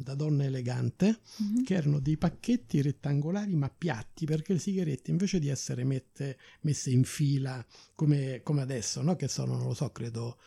da 0.04 0.14
donna 0.16 0.44
elegante 0.44 1.20
Mhm. 1.38 1.64
che 1.64 1.76
erano 1.76 2.00
dei 2.00 2.18
pacchetti 2.18 2.82
rettangolari 2.82 3.56
ma 3.56 3.70
piatti 3.70 4.26
perché 4.26 4.52
le 4.52 4.60
sigarette 4.60 5.12
invece 5.12 5.40
di 5.40 5.48
essere 5.48 5.86
mette- 5.86 6.38
messe 6.64 6.90
in 6.90 7.06
fila 7.06 7.66
come, 7.96 8.42
come 8.44 8.62
adesso, 8.62 9.02
no? 9.02 9.16
che 9.16 9.30
sono, 9.30 9.56
non 9.56 9.68
lo 9.68 9.74
so, 9.74 9.90
credo 9.94 10.38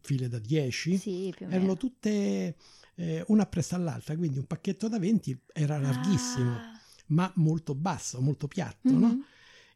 file 0.00 0.28
da 0.28 0.40
10, 0.40 0.96
Sì, 0.98 1.32
erano 1.38 1.76
tutte 1.76 2.56
eh, 3.02 3.24
una 3.28 3.42
appresso 3.42 3.74
all'altra, 3.74 4.16
quindi 4.16 4.38
un 4.38 4.46
pacchetto 4.46 4.86
da 4.88 4.98
20 4.98 5.36
era 5.52 5.76
larghissimo, 5.78 6.52
Ah. 6.52 6.80
ma 7.08 7.32
molto 7.36 7.74
basso, 7.74 8.20
molto 8.20 8.46
piatto, 8.46 8.92
no? 8.92 9.08
Mhm. 9.08 9.24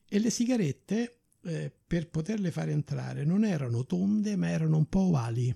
E 0.08 0.18
le 0.20 0.30
sigarette, 0.30 1.18
eh, 1.42 1.72
per 1.86 2.08
poterle 2.08 2.50
fare 2.52 2.70
entrare, 2.70 3.24
non 3.24 3.44
erano 3.44 3.84
tonde, 3.84 4.36
ma 4.36 4.48
erano 4.48 4.76
un 4.76 4.86
po' 4.88 5.00
ovali. 5.00 5.54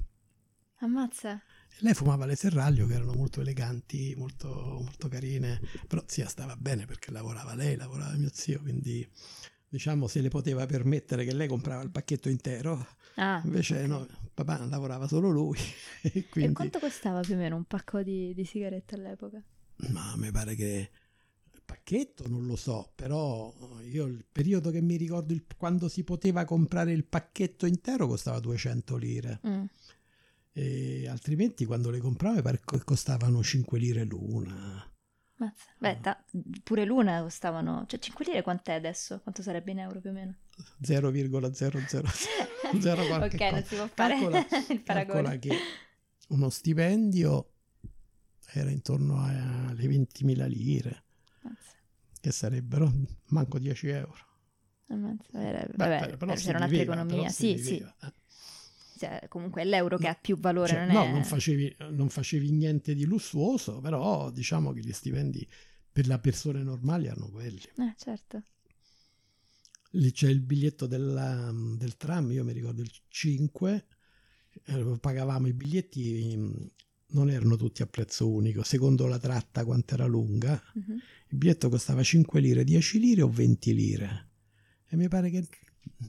Ammazza. 0.79 1.41
Lei 1.83 1.95
fumava 1.95 2.27
le 2.27 2.35
serraglio 2.35 2.87
che 2.87 2.95
erano 2.95 3.13
molto 3.15 3.41
eleganti, 3.41 4.15
molto, 4.17 4.49
molto 4.83 5.09
carine, 5.09 5.61
però 5.87 6.03
zia 6.07 6.27
stava 6.27 6.57
bene 6.57 6.85
perché 6.87 7.13
lavorava 7.13 7.55
lei, 7.55 7.77
lavorava 7.77 8.17
mio 8.17 8.31
zio, 8.33 8.61
quindi 8.61 9.09
diciamo 9.71 10.07
se 10.09 10.21
le 10.21 10.29
poteva 10.29 10.67
permettere 10.67 11.25
che 11.25 11.33
lei 11.33 11.47
comprava 11.49 11.83
il 11.83 11.91
pacchetto 11.91 12.29
intero, 12.29 12.87
Ah, 13.15 13.41
invece 13.45 13.83
ok. 13.83 13.89
no, 13.89 14.07
papà 14.35 14.65
lavorava 14.67 15.07
solo 15.07 15.31
lui 15.31 15.59
e 16.03 16.11
E 16.15 16.29
quindi... 16.29 16.53
quanto 16.55 16.79
costava 16.81 17.21
più 17.21 17.35
o 17.35 17.37
meno 17.39 17.57
un 17.57 17.65
pacco 17.65 18.03
di, 18.03 18.35
di 18.35 18.45
sigarette 18.45 18.97
all'epoca? 18.97 19.43
Ma 19.93 20.15
mi 20.17 20.31
pare 20.31 20.55
che 20.57 20.91
il 21.53 21.63
pacchetto 21.65 22.29
non 22.29 22.45
lo 22.47 22.57
so, 22.57 22.93
però 22.95 23.55
io 23.83 24.05
il 24.07 24.25
periodo 24.31 24.71
che 24.71 24.81
mi 24.83 24.97
ricordo 24.97 25.33
il- 25.33 25.47
quando 25.57 25.89
si 25.89 26.03
poteva 26.05 26.45
comprare 26.45 26.93
il 26.93 27.05
pacchetto 27.05 27.65
intero 27.67 28.07
costava 28.09 28.41
200 28.41 28.97
lire. 28.97 29.41
Mm. 29.47 29.65
E 30.53 31.07
altrimenti 31.09 31.65
quando 31.65 31.91
le 31.91 31.99
compravo 32.01 32.35
mi 32.37 32.43
pare 32.43 32.61
che 32.65 32.83
costavano 32.85 33.43
5 33.43 33.79
lire 33.79 34.05
l'una. 34.05 34.85
Mazza. 35.41 35.65
Beh, 35.79 36.01
ta- 36.01 36.23
pure 36.63 36.85
l'una 36.85 37.23
costavano... 37.23 37.85
Cioè, 37.87 37.99
5 37.99 38.25
lire 38.27 38.43
quant'è 38.43 38.73
adesso? 38.75 39.21
Quanto 39.23 39.41
sarebbe 39.43 39.71
in 39.71 39.79
euro 39.79 39.99
più 40.01 40.11
o 40.11 40.13
meno? 40.13 40.35
0,00 40.83 42.05
Zero 42.81 43.07
qualche 43.07 43.37
ok, 43.37 43.41
non 43.41 43.51
cosa. 43.53 43.65
si 43.65 43.75
può 43.77 43.87
fare 43.89 44.15
Calcola- 44.19 44.47
il 44.69 44.81
paragone. 44.83 45.23
Calcola 45.23 45.37
che 45.39 45.57
uno 46.29 46.51
stipendio 46.51 47.53
era 48.53 48.71
intorno 48.71 49.23
alle 49.25 49.87
20.000 49.87 50.47
lire, 50.47 51.05
Mazza. 51.43 51.71
che 52.21 52.31
sarebbero 52.33 52.93
manco 53.29 53.59
10 53.59 53.89
euro. 53.89 54.29
Ammazza. 54.89 55.41
Era- 55.41 55.61
Beh, 55.67 55.73
vabbè, 55.77 55.99
però- 56.01 56.17
però 56.19 56.35
c'era 56.35 56.59
un'altra 56.59 56.81
economia. 56.83 57.29
Sì, 57.31 57.57
sì. 57.57 57.79
eh. 57.79 58.13
Cioè, 59.01 59.29
comunque 59.29 59.63
è 59.63 59.65
l'euro 59.65 59.97
che 59.97 60.09
ha 60.09 60.15
più 60.15 60.37
valore, 60.39 60.69
Cioè, 60.73 60.85
non 60.85 60.95
no, 60.95 61.05
è... 61.05 61.11
non 61.13 61.25
facevi, 61.25 61.77
non 61.93 62.11
facevi 62.11 62.51
niente 62.53 62.95
di 62.95 63.07
lussuoso, 63.07 63.81
però 63.81 64.31
diciamo 64.31 64.73
che 64.75 64.81
gli 64.81 64.93
stipendi 64.93 65.49
per 65.91 66.07
le 66.07 66.19
persone 66.19 66.63
normali 66.63 67.07
erano 67.07 67.31
quelli. 67.31 67.63
Eh, 67.79 67.95
certo. 67.97 68.43
Lì 69.93 70.13
c'è 70.13 70.29
il 70.29 70.41
biglietto 70.41 70.87
della- 70.87 71.51
del 71.79 71.97
tram, 71.97 72.31
io 72.31 72.45
mi 72.45 72.53
ricordo 72.53 72.83
il 72.83 72.91
5, 73.09 73.87
eh, 74.67 74.99
pagavamo 75.01 75.49
i 75.49 75.53
biglietti, 75.55 76.37
mh, 76.37 76.71
non 77.13 77.31
erano 77.31 77.57
tutti 77.57 77.81
a 77.83 77.87
prezzo 77.87 78.31
unico, 78.31 78.63
secondo 78.63 79.07
la 79.07 79.19
tratta 79.19 79.65
quanto 79.65 79.95
era 79.95 80.05
lunga, 80.05 80.63
Mhm. 80.75 80.93
il 81.31 81.37
biglietto 81.39 81.71
costava 81.71 82.03
5 82.03 82.39
lire, 82.41 82.65
10 82.65 83.01
lire 83.01 83.23
o 83.23 83.29
20 83.31 83.75
lire. 83.75 84.29
E 84.89 84.97
mi 84.97 85.09
pare 85.09 85.31
che 85.31 85.49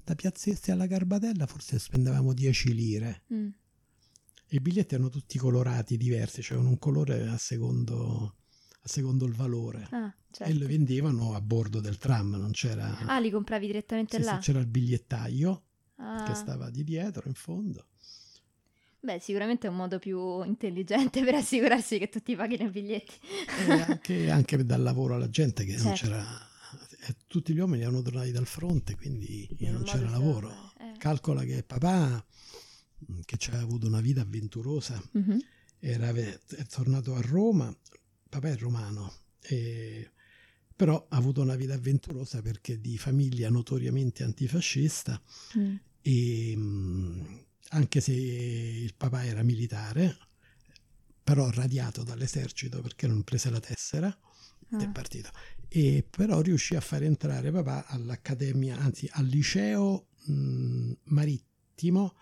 da 0.03 0.15
Piazzesti 0.15 0.71
alla 0.71 0.85
Garbatella 0.87 1.45
forse 1.47 1.79
spendevamo 1.79 2.33
10 2.33 2.73
lire. 2.73 3.23
Mm. 3.33 3.47
I 4.53 4.59
biglietti 4.59 4.95
erano 4.95 5.09
tutti 5.09 5.37
colorati, 5.37 5.95
diversi, 5.97 6.41
c'erano 6.41 6.69
un 6.69 6.77
colore 6.77 7.27
a 7.27 7.37
secondo, 7.37 8.35
a 8.81 8.87
secondo 8.87 9.25
il 9.25 9.33
valore. 9.33 9.87
Ah, 9.91 10.07
E 10.07 10.13
certo. 10.31 10.59
lo 10.59 10.67
vendevano 10.67 11.33
a 11.33 11.41
bordo 11.41 11.79
del 11.79 11.97
tram, 11.97 12.31
non 12.35 12.51
c'era... 12.51 12.97
Ah, 13.07 13.19
li 13.19 13.29
compravi 13.31 13.65
direttamente 13.65 14.17
Sì, 14.17 14.23
sì, 14.23 14.29
là? 14.29 14.37
c'era 14.39 14.59
il 14.59 14.67
bigliettaio 14.67 15.63
Ah. 16.03 16.23
che 16.23 16.33
stava 16.33 16.69
di 16.71 16.83
dietro, 16.83 17.27
in 17.27 17.35
fondo. 17.35 17.85
Beh, 19.01 19.19
sicuramente 19.19 19.67
è 19.67 19.69
un 19.69 19.75
modo 19.77 19.99
più 19.99 20.43
intelligente 20.43 21.23
per 21.23 21.35
assicurarsi 21.35 21.97
che 21.99 22.09
tutti 22.09 22.35
paghino 22.35 22.63
i 22.65 22.69
biglietti. 22.69 23.13
E 23.67 23.71
anche, 23.81 24.29
anche 24.29 24.63
dar 24.65 24.79
lavoro 24.79 25.15
alla 25.15 25.29
gente 25.29 25.63
che 25.63 25.73
non 25.77 25.95
Certo. 25.95 26.05
c'era... 26.07 26.49
e 27.03 27.15
tutti 27.27 27.53
gli 27.53 27.59
uomini 27.59 27.81
erano 27.83 28.01
tornati 28.01 28.31
dal 28.31 28.45
fronte, 28.45 28.95
quindi 28.95 29.47
In 29.59 29.71
non 29.73 29.83
c'era 29.83 30.09
lavoro. 30.09 30.51
eh. 30.79 30.97
Calcola 30.97 31.43
che 31.43 31.63
papà, 31.63 32.23
mh, 33.07 33.19
che 33.25 33.37
ci 33.37 33.49
aveva 33.49 33.63
avuto 33.63 33.87
una 33.87 34.01
vita 34.01 34.21
avventurosa, 34.21 35.01
Mhm. 35.13 35.39
era, 35.79 36.09
è 36.13 36.39
tornato 36.69 37.15
a 37.15 37.21
Roma, 37.21 37.75
papà 38.29 38.49
è 38.49 38.57
romano, 38.57 39.11
e- 39.41 40.11
però 40.75 41.05
ha 41.09 41.15
avuto 41.17 41.41
una 41.41 41.55
vita 41.55 41.73
avventurosa 41.73 42.41
perché 42.41 42.79
di 42.79 42.97
famiglia 42.97 43.49
notoriamente 43.49 44.23
antifascista 44.23 45.19
Mm. 45.57 45.75
e 46.01 46.55
mh, 46.55 47.45
anche 47.69 47.99
se 47.99 48.11
il 48.13 48.93
papà 48.95 49.25
era 49.25 49.41
militare, 49.43 50.17
però 51.23 51.49
radiato 51.49 52.03
dall'esercito 52.03 52.81
perché 52.81 53.07
non 53.07 53.23
prese 53.23 53.49
la 53.49 53.59
tessera 53.59 54.15
Ah. 54.73 54.87
partito, 54.89 55.29
e 55.73 56.05
però 56.07 56.41
riuscì 56.41 56.75
a 56.75 56.81
far 56.81 57.03
entrare 57.03 57.49
papà 57.49 57.85
all'accademia, 57.87 58.77
anzi 58.77 59.07
al 59.09 59.25
liceo 59.25 60.09
mh, 60.25 60.91
marittimo 61.03 62.13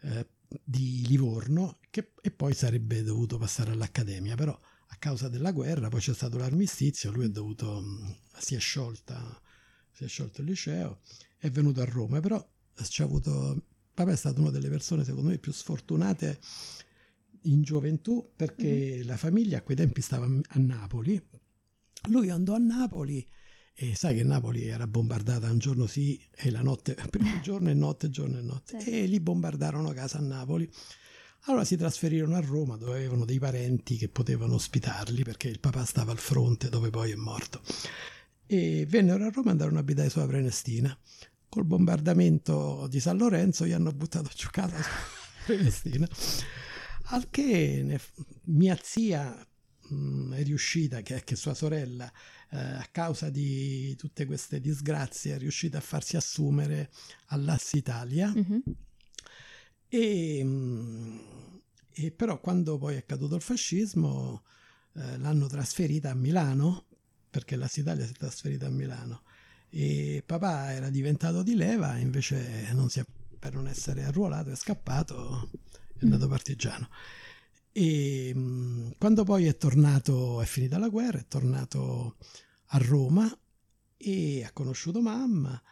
eh, 0.00 0.26
di 0.64 1.04
Livorno 1.06 1.78
che, 1.90 2.12
e 2.22 2.30
poi 2.30 2.54
sarebbe 2.54 3.02
dovuto 3.02 3.36
passare 3.36 3.72
all'accademia, 3.72 4.34
però 4.34 4.58
a 4.86 4.96
causa 4.96 5.28
della 5.28 5.52
guerra 5.52 5.88
poi 5.88 6.00
c'è 6.00 6.14
stato 6.14 6.38
l'armistizio, 6.38 7.10
lui 7.10 7.26
è 7.26 7.28
dovuto, 7.28 7.82
mh, 7.82 8.16
si 8.38 8.54
è 8.54 8.58
sciolta, 8.58 9.42
si 9.92 10.04
è 10.04 10.08
sciolto 10.08 10.40
il 10.40 10.46
liceo, 10.46 11.00
è 11.36 11.50
venuto 11.50 11.82
a 11.82 11.84
Roma, 11.84 12.20
però 12.20 12.42
c'è 12.80 13.02
avuto, 13.02 13.62
papà 13.92 14.12
è 14.12 14.16
stato 14.16 14.40
una 14.40 14.48
delle 14.50 14.70
persone 14.70 15.04
secondo 15.04 15.28
me 15.28 15.36
più 15.36 15.52
sfortunate 15.52 16.40
in 17.42 17.60
gioventù 17.60 18.32
perché 18.34 19.04
la 19.04 19.18
famiglia 19.18 19.58
a 19.58 19.62
quei 19.62 19.76
tempi 19.76 20.00
stava 20.00 20.24
a 20.24 20.58
Napoli, 20.58 21.22
lui 22.08 22.30
andò 22.30 22.54
a 22.54 22.58
Napoli 22.58 23.26
e 23.74 23.94
sai 23.94 24.16
che 24.16 24.22
Napoli 24.24 24.66
era 24.66 24.86
bombardata 24.86 25.50
un 25.50 25.58
giorno 25.58 25.86
sì 25.86 26.18
e 26.34 26.50
la 26.50 26.62
notte, 26.62 26.94
primo 27.10 27.40
giorno 27.42 27.68
e 27.70 27.74
notte, 27.74 28.08
giorno 28.08 28.38
e 28.38 28.42
notte, 28.42 28.80
Sì. 28.80 29.02
e 29.02 29.06
lì 29.06 29.20
bombardarono 29.20 29.92
casa 29.92 30.18
a 30.18 30.22
Napoli. 30.22 30.70
Allora 31.48 31.64
si 31.64 31.76
trasferirono 31.76 32.34
a 32.34 32.40
Roma 32.40 32.76
dove 32.76 32.94
avevano 32.94 33.24
dei 33.24 33.38
parenti 33.38 33.96
che 33.96 34.08
potevano 34.08 34.54
ospitarli 34.54 35.22
perché 35.22 35.48
il 35.48 35.60
papà 35.60 35.84
stava 35.84 36.10
al 36.10 36.18
fronte 36.18 36.68
dove 36.70 36.90
poi 36.90 37.12
è 37.12 37.14
morto. 37.16 37.60
E 38.46 38.86
vennero 38.88 39.24
a 39.24 39.28
Roma 39.30 39.48
e 39.48 39.50
andarono 39.52 39.76
a 39.76 39.80
abitare 39.80 40.08
sulla 40.08 40.26
Prenestina. 40.26 40.96
Col 41.48 41.64
bombardamento 41.64 42.86
di 42.88 42.98
San 42.98 43.18
Lorenzo 43.18 43.64
gli 43.66 43.72
hanno 43.72 43.92
buttato 43.92 44.30
giù 44.34 44.48
casa 44.50 44.76
sulla 44.76 45.44
Prenestina. 45.46 46.08
Al 47.10 47.28
che 47.30 48.00
mia 48.46 48.76
zia 48.82 49.46
mh, 49.88 50.34
è 50.34 50.42
riuscita, 50.42 51.02
che, 51.02 51.22
che 51.24 51.36
sua 51.36 51.54
sorella, 51.54 52.10
eh, 52.50 52.56
a 52.58 52.86
causa 52.90 53.30
di 53.30 53.94
tutte 53.96 54.24
queste 54.26 54.60
disgrazie, 54.60 55.34
è 55.34 55.38
riuscita 55.38 55.78
a 55.78 55.80
farsi 55.80 56.16
assumere 56.16 56.90
all'Ass 57.26 57.72
Italia. 57.74 58.32
Mhm. 58.34 58.62
E, 59.88 60.44
mh, 60.44 61.20
e 61.92 62.10
però 62.10 62.40
quando 62.40 62.76
poi 62.78 62.96
è 62.96 63.04
caduto 63.04 63.36
il 63.36 63.42
fascismo 63.42 64.42
eh, 64.94 65.18
l'hanno 65.18 65.46
trasferita 65.46 66.10
a 66.10 66.14
Milano, 66.14 66.86
perché 67.30 67.56
l'Ass 67.56 67.76
Italia 67.76 68.04
si 68.06 68.12
è 68.12 68.16
trasferita 68.16 68.66
a 68.66 68.70
Milano. 68.70 69.22
E 69.68 70.22
papà 70.24 70.72
era 70.72 70.90
diventato 70.90 71.42
di 71.42 71.54
leva, 71.54 71.96
invece 71.98 72.68
non 72.72 72.88
è- 72.94 73.04
per 73.38 73.54
non 73.54 73.68
essere 73.68 74.04
arruolato 74.04 74.50
è 74.50 74.56
scappato, 74.56 75.50
è 75.98 76.04
andato 76.04 76.26
Mm. 76.26 76.30
partigiano. 76.30 76.88
E 77.78 78.32
mh, 78.34 78.94
quando 78.96 79.22
poi 79.24 79.44
è 79.44 79.58
tornato, 79.58 80.40
è 80.40 80.46
finita 80.46 80.78
la 80.78 80.88
guerra, 80.88 81.18
è 81.18 81.26
tornato 81.28 82.16
a 82.68 82.78
Roma 82.78 83.30
e 83.98 84.44
ha 84.44 84.50
conosciuto 84.52 85.02
mamma. 85.02 85.62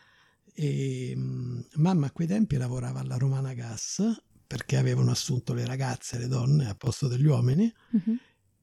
E 0.53 1.17
mh, 1.17 1.69
mamma 1.77 2.09
a 2.09 2.11
quei 2.11 2.27
tempi 2.27 2.59
lavorava 2.59 3.01
alla 3.01 3.17
Romana 3.17 3.55
Gas 3.55 4.03
perché 4.47 4.77
avevano 4.77 5.13
assunto 5.13 5.55
le 5.55 5.65
ragazze, 5.65 6.19
le 6.19 6.29
donne 6.29 6.69
a 6.69 6.75
posto 6.75 7.09
degli 7.09 7.25
uomini. 7.25 7.73
Mhm. 7.93 8.19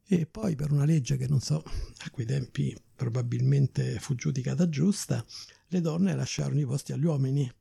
E 0.05 0.27
poi 0.27 0.55
per 0.55 0.71
una 0.71 0.85
legge 0.85 1.17
che 1.17 1.27
non 1.27 1.39
so, 1.39 1.63
a 1.63 2.09
quei 2.11 2.27
tempi 2.27 2.79
probabilmente 2.95 3.97
fu 3.97 4.13
giudicata 4.13 4.69
giusta, 4.69 5.25
le 5.69 5.81
donne 5.81 6.13
lasciarono 6.13 6.59
i 6.59 6.65
posti 6.67 6.93
agli 6.93 7.05
uomini. 7.05 7.51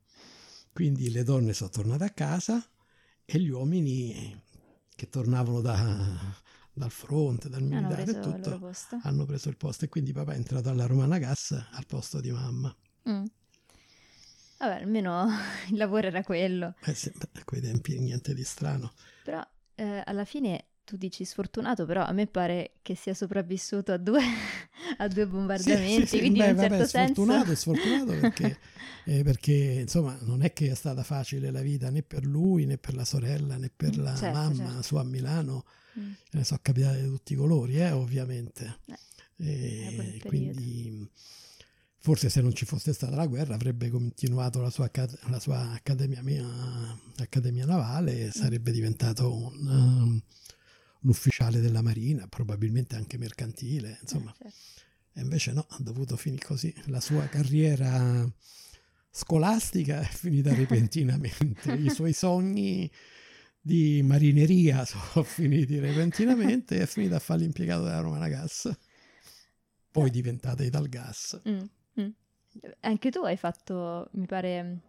Quindi 0.73 1.09
le 1.09 1.23
donne 1.23 1.53
sono 1.53 1.71
tornate 1.71 2.03
a 2.03 2.11
casa 2.11 2.63
e 3.25 3.39
gli 3.39 3.49
uomini 3.49 4.49
che 5.01 5.09
tornavano 5.09 5.61
da- 5.61 6.15
dal 6.71 6.91
fronte, 6.91 7.49
dal 7.49 7.63
militare 7.63 8.03
e 8.03 8.05
preso 8.05 8.19
il 8.19 8.25
loro 8.25 8.41
tutto, 8.41 8.59
posto. 8.59 8.99
hanno 9.01 9.25
preso 9.25 9.49
il 9.49 9.57
posto. 9.57 9.85
E 9.85 9.89
quindi 9.89 10.11
papà 10.13 10.33
è 10.33 10.35
entrato 10.35 10.69
alla 10.69 10.85
Romana 10.85 11.17
Gas 11.17 11.53
al 11.71 11.87
posto 11.87 12.21
di 12.21 12.29
mamma. 12.29 12.75
Mm. 13.09 13.25
Vabbè, 14.59 14.81
almeno 14.81 15.27
il 15.71 15.77
lavoro 15.77 16.05
era 16.05 16.21
quello. 16.23 16.75
Eh 16.83 16.93
sì, 16.93 17.11
a 17.17 17.43
quei 17.43 17.61
tempi 17.61 17.97
niente 17.97 18.35
di 18.35 18.43
strano. 18.43 18.93
Però 19.23 19.43
eh, 19.73 20.03
alla 20.05 20.23
fine 20.23 20.65
tu 20.83 20.97
dici 20.97 21.25
sfortunato, 21.25 21.87
però 21.87 22.03
a 22.03 22.11
me 22.11 22.27
pare 22.27 22.73
che 22.83 22.93
sia 22.93 23.15
sopravvissuto 23.15 23.91
a 23.93 23.97
due, 23.97 24.21
a 24.97 25.07
due 25.07 25.27
bombardamenti, 25.27 26.01
Sì, 26.01 26.07
sì, 26.07 26.19
quindi 26.19 26.39
beh, 26.39 26.45
in 26.45 26.51
un 26.51 26.59
certo 26.59 26.75
vabbè, 26.75 26.87
senso... 26.87 27.13
sfortunato, 27.13 27.55
sfortunato 27.55 28.19
perché, 28.19 28.57
eh, 29.05 29.23
perché 29.23 29.53
insomma 29.81 30.17
non 30.21 30.41
è 30.43 30.53
che 30.53 30.69
è 30.71 30.75
stata 30.75 31.03
facile 31.03 31.51
la 31.51 31.61
vita 31.61 31.89
né 31.89 32.03
per 32.03 32.25
lui 32.25 32.65
né 32.65 32.77
per 32.77 32.95
la 32.95 33.05
sorella 33.05 33.57
né 33.57 33.71
per 33.75 33.97
Mm, 33.97 34.03
la 34.03 34.15
certo, 34.15 34.37
mamma 34.37 34.69
certo. 34.71 34.81
su 34.83 34.95
a 34.97 35.03
Milano 35.03 35.65
Mm. 35.99 36.11
ce 36.29 36.37
ne 36.37 36.43
sono 36.45 36.59
capitate 36.61 37.01
di 37.01 37.07
tutti 37.09 37.33
i 37.33 37.35
colori 37.35 37.75
eh, 37.77 37.91
ovviamente 37.91 38.79
Eh, 39.37 40.21
quindi 40.25 41.05
forse 41.97 42.29
se 42.29 42.41
non 42.41 42.53
ci 42.53 42.65
fosse 42.65 42.93
stata 42.93 43.15
la 43.15 43.27
guerra 43.27 43.55
avrebbe 43.55 43.89
continuato 43.89 44.61
la 44.61 44.69
sua, 44.69 44.89
la 45.29 45.39
sua 45.39 45.71
accademia, 45.71 46.21
mia- 46.23 46.97
accademia 47.17 47.65
navale 47.65 48.13
Mm. 48.13 48.27
e 48.27 48.31
sarebbe 48.31 48.71
diventato 48.71 49.33
un, 49.35 49.67
um, 49.67 50.21
un 51.03 51.09
ufficiale 51.09 51.59
della 51.59 51.81
marina 51.81 52.27
probabilmente 52.27 52.95
anche 52.95 53.17
mercantile 53.17 53.97
insomma 54.01 54.31
Eh, 54.39 54.49
certo. 54.51 54.81
e 55.13 55.21
invece 55.21 55.51
no, 55.53 55.65
ha 55.69 55.77
dovuto 55.79 56.15
finire 56.17 56.45
così. 56.45 56.73
La 56.85 56.99
sua 57.01 57.27
carriera 57.27 58.29
scolastica 59.09 59.99
è 59.99 60.05
finita 60.05 60.53
repentinamente. 60.55 61.73
I 61.73 61.89
suoi 61.89 62.13
sogni 62.13 62.89
di 63.59 64.01
marineria 64.03 64.85
sono 64.85 65.23
finiti 65.25 65.79
repentinamente 65.79 66.77
e 66.77 66.81
è 66.83 66.85
finito 66.85 67.15
a 67.15 67.19
fare 67.19 67.41
l'impiegato 67.41 67.83
della 67.83 67.99
Romana 67.99 68.27
Gas. 68.27 68.71
Poi 69.91 70.09
diventata 70.09 70.63
Italgas. 70.63 71.41
Mm, 71.47 71.59
mm. 71.99 72.09
Anche 72.81 73.11
tu 73.11 73.19
hai 73.23 73.35
fatto, 73.37 74.09
mi 74.13 74.25
pare, 74.25 74.79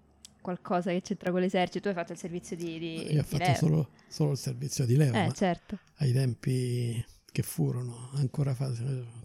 qualcosa 0.43 0.91
che 0.91 1.01
c'entra 1.01 1.31
con 1.31 1.41
l'esercito. 1.41 1.81
Tu 1.81 1.89
hai 1.89 1.95
fatto 1.95 2.13
il 2.13 2.19
servizio 2.19 2.55
di, 2.57 2.79
di, 2.79 3.13
Io 3.15 3.21
ho 3.21 3.25
fatto 3.25 3.43
leva. 3.45 3.55
solo, 3.57 3.91
solo 4.09 4.33
il 4.33 4.39
servizio 4.39 4.85
di 4.85 4.97
leva, 4.97 5.25
Eh, 5.25 5.33
certo. 5.33 5.79
ai 5.97 6.13
tempi 6.13 7.03
che 7.33 7.43
furono 7.43 8.11
ancora 8.13 8.53
fa- 8.55 8.71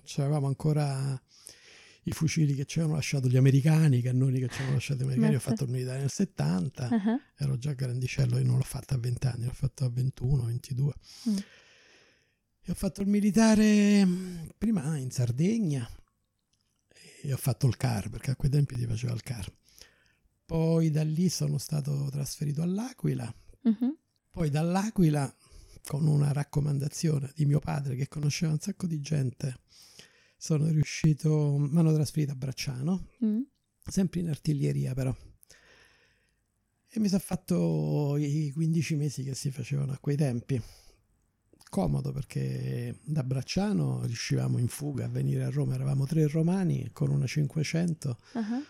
c'avevamo 0.06 0.48
ancora 0.48 1.22
i 2.04 2.12
fucili 2.12 2.56
che 2.56 2.64
ci 2.64 2.78
avevano 2.78 2.96
lasciato 3.00 3.28
gli 3.28 3.36
americani, 3.36 3.98
i 3.98 4.02
cannoni 4.02 4.40
che 4.40 4.48
ci 4.48 4.54
avevano 4.56 4.76
lasciato 4.76 5.00
gli 5.02 5.04
americani. 5.12 5.34
Ho 5.34 5.38
Mazza. 5.38 5.50
fatto 5.50 5.64
il 5.66 5.70
militare 5.72 6.00
nel 6.00 6.10
70. 6.10 6.88
Ah, 6.88 7.20
ero 7.38 7.58
già 7.58 7.74
grandicello, 7.74 8.38
io 8.38 8.46
non 8.46 8.56
l'ho 8.56 8.64
fatto 8.64 8.94
a 8.94 8.98
20 8.98 9.28
anni, 9.28 9.44
l'ho 9.46 9.52
fatto 9.52 9.84
a 9.84 9.90
21, 9.90 10.44
22. 10.46 10.94
Mm. 11.30 11.36
E 12.70 12.72
ho 12.72 12.76
fatto 12.76 13.02
il 13.02 13.08
militare 13.08 14.06
mh, 14.06 14.52
prima 14.58 14.98
in 14.98 15.12
Sardegna 15.12 15.90
e 17.24 17.34
ho 17.34 17.38
fatto 17.38 17.68
il 17.68 17.76
CAR, 17.76 18.10
perché 18.10 18.32
a 18.32 18.36
quei 18.38 18.52
tempi 18.52 18.76
si 18.78 18.86
faceva 18.86 19.14
il 19.14 19.22
CAR. 19.24 19.52
Poi 20.48 20.90
da 20.92 21.04
lì 21.04 21.28
sono 21.28 21.58
stato 21.58 22.08
trasferito 22.10 22.62
all'Aquila, 22.62 23.32
mhm. 23.64 23.98
poi 24.32 24.50
dall'Aquila 24.50 25.36
con 25.84 26.08
una 26.08 26.32
raccomandazione 26.32 27.34
di 27.36 27.46
mio 27.46 27.60
padre 27.60 27.96
che 27.98 28.08
conosceva 28.08 28.54
un 28.54 28.60
sacco 28.60 28.88
di 28.88 29.02
gente, 29.02 29.60
sono 30.38 30.68
riuscito, 30.70 31.58
mi 31.58 31.78
hanno 31.78 31.94
trasferito 31.94 32.32
a 32.32 32.36
Bracciano, 32.36 33.10
Mm. 33.26 33.42
sempre 33.86 34.22
in 34.22 34.30
artiglieria 34.30 34.94
però. 34.94 35.14
E 36.90 37.00
mi 37.02 37.10
sono 37.10 37.20
fatto 37.20 38.16
i 38.16 38.50
15 38.54 38.96
mesi 38.96 39.24
che 39.24 39.36
si 39.36 39.52
facevano 39.52 39.92
a 39.92 39.98
quei 40.00 40.16
tempi. 40.16 40.62
Comodo 41.70 42.14
perché 42.14 42.98
da 43.04 43.24
Bracciano 43.24 44.06
riuscivamo 44.06 44.58
in 44.60 44.70
fuga 44.70 45.04
a 45.06 45.10
venire 45.10 45.44
a 45.44 45.50
Roma, 45.50 45.74
eravamo 45.76 46.06
tre 46.06 46.26
romani 46.28 46.90
con 46.94 47.10
una 47.10 47.28
500, 47.28 48.18
Ah, 48.34 48.62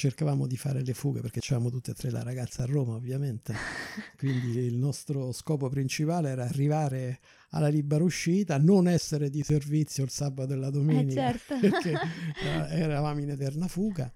cercavamo 0.00 0.46
di 0.46 0.56
fare 0.56 0.82
le 0.82 0.94
fughe 0.94 1.20
perché 1.20 1.40
c'eravamo 1.40 1.68
tutte 1.70 1.90
e 1.90 1.94
tre 1.94 2.10
la 2.10 2.22
ragazza 2.22 2.62
a 2.62 2.66
Roma 2.66 2.94
ovviamente. 2.94 3.52
Quindi 4.16 4.56
il 4.60 4.76
nostro 4.76 5.30
scopo 5.32 5.68
principale 5.68 6.30
era 6.30 6.44
arrivare 6.44 7.20
alla 7.50 7.68
libera 7.68 8.02
uscita, 8.02 8.56
non 8.56 8.88
essere 8.88 9.28
di 9.28 9.42
servizio 9.42 10.02
il 10.04 10.10
sabato 10.10 10.54
e 10.54 10.56
la 10.56 10.68
Eh, 10.68 10.70
domenica 10.70 11.32
certo. 11.32 11.58
perché 11.60 11.90
eh, 11.92 12.78
eravamo 12.80 13.20
in 13.20 13.28
eterna 13.30 13.68
fuga 13.68 14.10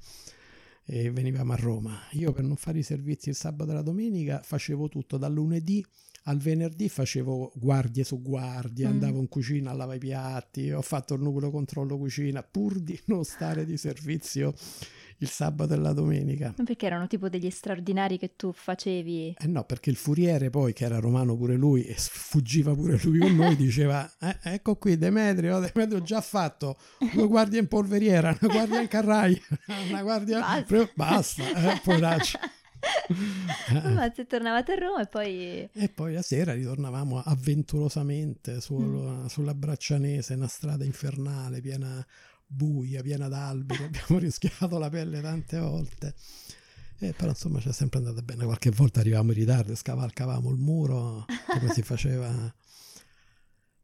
e 0.87 1.11
venivamo 1.11 1.53
a 1.53 1.57
Roma. 1.57 1.99
Io 2.13 2.33
per 2.33 2.45
non 2.45 2.57
fare 2.57 2.79
i 2.79 2.83
servizi 2.83 3.29
il 3.29 3.35
sabato 3.35 3.71
e 3.71 3.75
la 3.75 3.83
domenica 3.83 4.41
facevo 4.43 4.89
tutto 4.89 5.19
dal 5.19 5.33
lunedì 5.35 5.85
al 6.27 6.39
venerdì 6.39 6.89
facevo 6.89 7.53
guardie 7.55 8.03
su 8.03 8.23
guardie, 8.23 8.87
Mm. 8.89 8.91
andavo 8.93 9.19
in 9.19 9.29
cucina 9.29 9.71
a 9.71 9.75
lavare 9.75 9.99
i 9.99 10.01
piatti, 10.01 10.71
ho 10.71 10.81
fatto 10.81 11.13
il 11.13 11.21
nucleo 11.21 11.51
controllo 11.51 11.99
cucina 11.99 12.43
pur 12.43 12.81
di 12.81 12.99
non 13.07 13.25
stare 13.25 13.67
di 13.67 13.77
servizio 13.77 14.55
il 15.19 15.29
sabato 15.29 15.73
e 15.75 15.77
la 15.77 15.93
domenica. 15.93 16.55
Perché 16.65 16.87
erano 16.87 17.07
tipo 17.07 17.29
degli 17.29 17.51
straordinari 17.51 18.19
che 18.19 18.35
tu 18.37 18.53
facevi. 18.53 19.37
Eh 19.39 19.47
no, 19.47 19.65
perché 19.65 19.91
il 19.91 19.97
furiere 19.97 20.51
poi, 20.51 20.73
che 20.73 20.85
era 20.85 20.99
romano 20.99 21.37
pure 21.37 21.57
lui, 21.57 21.85
e 21.85 21.95
fuggiva 21.97 22.75
pure 22.75 22.99
lui 23.03 23.19
con 23.19 23.35
noi, 23.35 23.57
diceva, 23.57 24.11
"Eh, 24.21 24.39
ecco 24.43 24.77
qui 24.77 24.97
Demetrio, 24.99 25.59
Demetrio 25.61 25.99
ho 25.99 26.03
già 26.03 26.21
fatto 26.21 26.77
due 27.13 27.27
guardie 27.27 27.61
in 27.61 27.69
polveriera, 27.69 28.37
una 28.41 28.53
guardia 28.53 28.81
in 28.81 28.89
carrai, 28.89 29.41
una 29.91 30.03
guardia... 30.03 30.41
Basta. 30.41 30.91
Basta, 30.95 31.73
eh, 31.75 31.81
poveraccio. 31.83 32.39
Ma 33.95 34.13
se 34.15 34.27
tornavate 34.27 34.73
a 34.73 34.77
Roma 34.77 35.01
e 35.03 35.07
poi... 35.07 35.69
E 35.73 35.89
poi 35.89 36.13
la 36.13 36.23
sera 36.23 36.53
ritornavamo 36.53 37.23
avventurosamente 37.25 38.61
sul- 38.61 39.25
sulla 39.29 39.55
Braccianese, 39.55 40.35
una 40.35 40.49
strada 40.49 40.85
infernale, 40.85 41.61
piena 41.61 42.05
buia, 42.47 43.03
piena 43.03 43.29
d'alberi, 43.29 43.85
abbiamo 43.85 44.19
rischiato 44.19 44.79
la 44.79 44.89
pelle 44.89 45.21
tante 45.21 45.59
volte. 45.59 46.15
Eh, 47.01 47.13
però 47.13 47.31
insomma 47.31 47.61
ci 47.61 47.69
è 47.69 47.73
sempre 47.73 47.99
andata 47.99 48.23
bene, 48.23 48.45
qualche 48.45 48.71
volta 48.71 49.01
arrivavamo 49.01 49.33
in 49.33 49.39
ritardo, 49.39 49.75
scavalcavamo 49.75 50.51
il 50.51 50.57
muro, 50.57 51.27
come 51.49 51.73
si 51.73 51.83
faceva... 51.83 52.55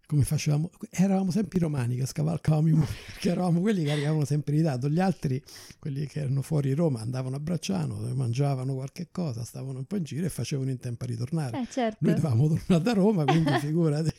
Come 0.06 0.24
facevamo, 0.24 0.72
eravamo 0.90 1.30
sempre 1.30 1.58
i 1.58 1.60
romani 1.60 1.94
che 1.94 2.04
scavalcavamo 2.04 2.66
i 2.66 2.72
muri, 2.72 2.92
perché 3.06 3.30
eravamo 3.30 3.60
quelli 3.60 3.84
che 3.84 3.92
arrivavano 3.92 4.24
sempre 4.24 4.54
in 4.54 4.62
ritardo. 4.62 4.88
Gli 4.88 4.98
altri, 4.98 5.40
quelli 5.78 6.04
che 6.08 6.18
erano 6.18 6.42
fuori 6.42 6.72
Roma, 6.72 6.98
andavano 6.98 7.36
a 7.36 7.38
Bracciano, 7.38 7.94
mangiavano 8.16 8.74
qualche 8.74 9.10
cosa, 9.12 9.44
stavano 9.44 9.78
un 9.78 9.84
po' 9.84 9.94
in 9.94 10.02
giro 10.02 10.26
e 10.26 10.28
facevano 10.28 10.70
in 10.70 10.80
tempo 10.80 11.04
a 11.04 11.06
ritornare. 11.06 11.60
Eh, 11.60 11.68
certo. 11.70 11.98
Noi 12.00 12.14
dovevamo 12.14 12.48
tornare 12.48 12.82
da 12.82 12.92
Roma, 12.92 13.24
quindi 13.24 13.52
figurati. 13.60 14.10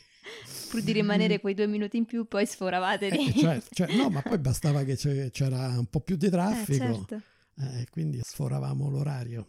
Pur 0.72 0.82
di 0.82 0.92
rimanere 0.92 1.38
quei 1.38 1.52
due 1.52 1.66
minuti 1.66 1.98
in 1.98 2.06
più, 2.06 2.24
poi 2.26 2.46
sforavate 2.46 3.10
lì. 3.10 3.28
Eh, 3.28 3.32
cioè, 3.38 3.62
cioè, 3.70 3.94
no, 3.94 4.08
ma 4.08 4.22
poi 4.22 4.38
bastava 4.38 4.84
che 4.84 4.96
c'era 5.30 5.78
un 5.78 5.86
po' 5.86 6.00
più 6.00 6.16
di 6.16 6.26
Eh, 6.26 6.30
traffico, 6.30 7.06
certo. 7.06 7.20
eh, 7.58 7.86
quindi 7.90 8.20
sforavamo 8.22 8.88
l'orario. 8.88 9.48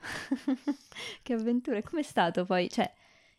che 1.22 1.32
avventura. 1.32 1.78
E 1.78 1.82
com'è 1.82 2.02
stato 2.02 2.44
poi? 2.44 2.68
Cioè, 2.68 2.92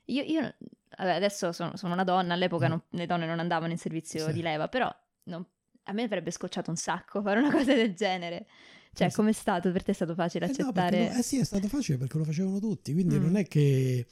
io, 0.06 0.24
io 0.24 0.56
adesso 0.98 1.52
sono, 1.52 1.76
sono, 1.76 1.94
una 1.94 2.04
donna, 2.04 2.34
all'epoca 2.34 2.66
mm. 2.66 2.70
non, 2.70 2.82
le 2.90 3.06
donne 3.06 3.28
non 3.28 3.40
andavano 3.40 3.72
in 3.72 3.78
servizio 3.78 4.26
sì. 4.26 4.34
di 4.34 4.42
leva, 4.42 4.68
però 4.68 4.92
non, 5.26 5.46
a 5.84 5.94
me 5.94 6.04
avrebbe 6.04 6.32
scocciato 6.32 6.72
un 6.72 6.78
sacco 6.78 7.22
fare 7.22 7.40
una 7.40 7.52
cosa 7.54 7.76
del 7.76 7.94
genere. 7.94 8.48
Cioè, 8.92 9.08
eh 9.08 9.12
com'è 9.12 9.34
stato? 9.34 9.72
Per 9.72 9.84
te 9.84 9.92
è 9.92 9.94
stato 9.94 10.16
facile 10.16 10.46
accettare? 10.46 10.98
Eh, 10.98 11.14
no, 11.14 11.20
eh 11.20 11.22
sì, 11.22 11.38
è 11.38 11.44
stato 11.44 11.68
facile 11.68 12.00
perché 12.00 12.18
lo 12.18 12.24
facevano 12.24 12.60
tutti, 12.60 12.92
quindi 12.94 13.20
mm. 13.20 13.22
non 13.22 13.36
è 13.36 13.48
che 13.48 14.08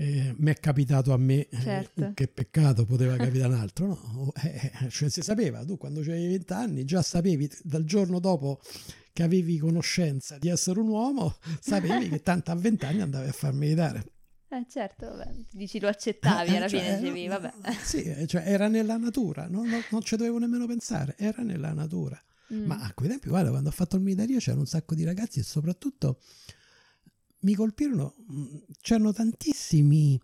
eh, 0.00 0.34
mi 0.38 0.50
è 0.50 0.54
capitato 0.54 1.12
a 1.12 1.18
me, 1.18 1.46
eh, 1.46 1.60
certo. 1.60 2.02
eh, 2.06 2.14
che 2.14 2.26
peccato 2.26 2.86
poteva 2.86 3.16
capitare 3.16 3.52
un 3.52 3.60
altro, 3.60 3.86
no? 3.86 4.32
Eh, 4.42 4.72
eh, 4.80 4.88
cioè 4.88 5.10
si 5.10 5.20
sapeva, 5.20 5.62
tu 5.62 5.76
quando 5.76 6.00
avevi 6.00 6.26
20 6.28 6.52
anni 6.54 6.84
già 6.86 7.02
sapevi 7.02 7.50
dal 7.62 7.84
giorno 7.84 8.18
dopo 8.18 8.62
che 9.12 9.22
avevi 9.22 9.58
conoscenza 9.58 10.38
di 10.38 10.48
essere 10.48 10.80
un 10.80 10.88
uomo, 10.88 11.36
sapevi 11.60 12.08
che 12.08 12.22
tanto 12.22 12.50
a 12.50 12.54
20 12.54 12.84
anni 12.86 13.00
andavi 13.02 13.28
a 13.28 13.32
far 13.32 13.52
militare. 13.52 14.04
Eh 14.48 14.64
certo, 14.70 15.06
vabbè. 15.06 15.32
dici 15.50 15.78
lo 15.78 15.88
accettavi, 15.88 16.56
alla 16.56 16.66
cioè, 16.66 16.80
fine 16.80 16.98
dicevi, 16.98 17.26
vabbè. 17.28 17.52
Sì, 17.84 18.26
cioè 18.26 18.44
era 18.46 18.68
nella 18.68 18.96
natura, 18.96 19.48
non, 19.48 19.68
non, 19.68 19.82
non 19.90 20.00
ci 20.00 20.16
dovevo 20.16 20.38
nemmeno 20.38 20.66
pensare, 20.66 21.14
era 21.18 21.42
nella 21.42 21.74
natura. 21.74 22.18
Mm. 22.54 22.64
Ma 22.64 22.80
a 22.80 22.92
quei 22.94 23.10
tempi, 23.10 23.28
guarda, 23.28 23.50
quando 23.50 23.68
ho 23.68 23.72
fatto 23.72 23.96
il 23.96 24.02
militare 24.02 24.38
c'erano 24.38 24.62
un 24.62 24.66
sacco 24.66 24.94
di 24.94 25.04
ragazzi 25.04 25.40
e 25.40 25.42
soprattutto 25.42 26.20
mi 27.40 27.54
colpirono, 27.54 28.14
mm, 28.32 28.56
c'erano 28.80 29.12
tantissimi 29.12 30.20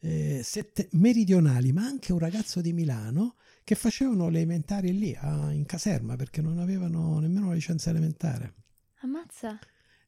eh, 0.00 0.40
sette, 0.42 0.88
meridionali, 0.92 1.72
ma 1.72 1.84
anche 1.84 2.12
un 2.12 2.18
ragazzo 2.18 2.60
di 2.60 2.72
Milano 2.72 3.36
che 3.64 3.74
facevano 3.74 4.28
le 4.28 4.38
elementari 4.38 4.96
lì 4.96 5.14
a, 5.18 5.52
in 5.52 5.66
caserma 5.66 6.16
perché 6.16 6.40
non 6.40 6.58
avevano 6.58 7.18
nemmeno 7.18 7.48
la 7.48 7.54
licenza 7.54 7.90
elementare. 7.90 8.54
Ammazza. 9.00 9.58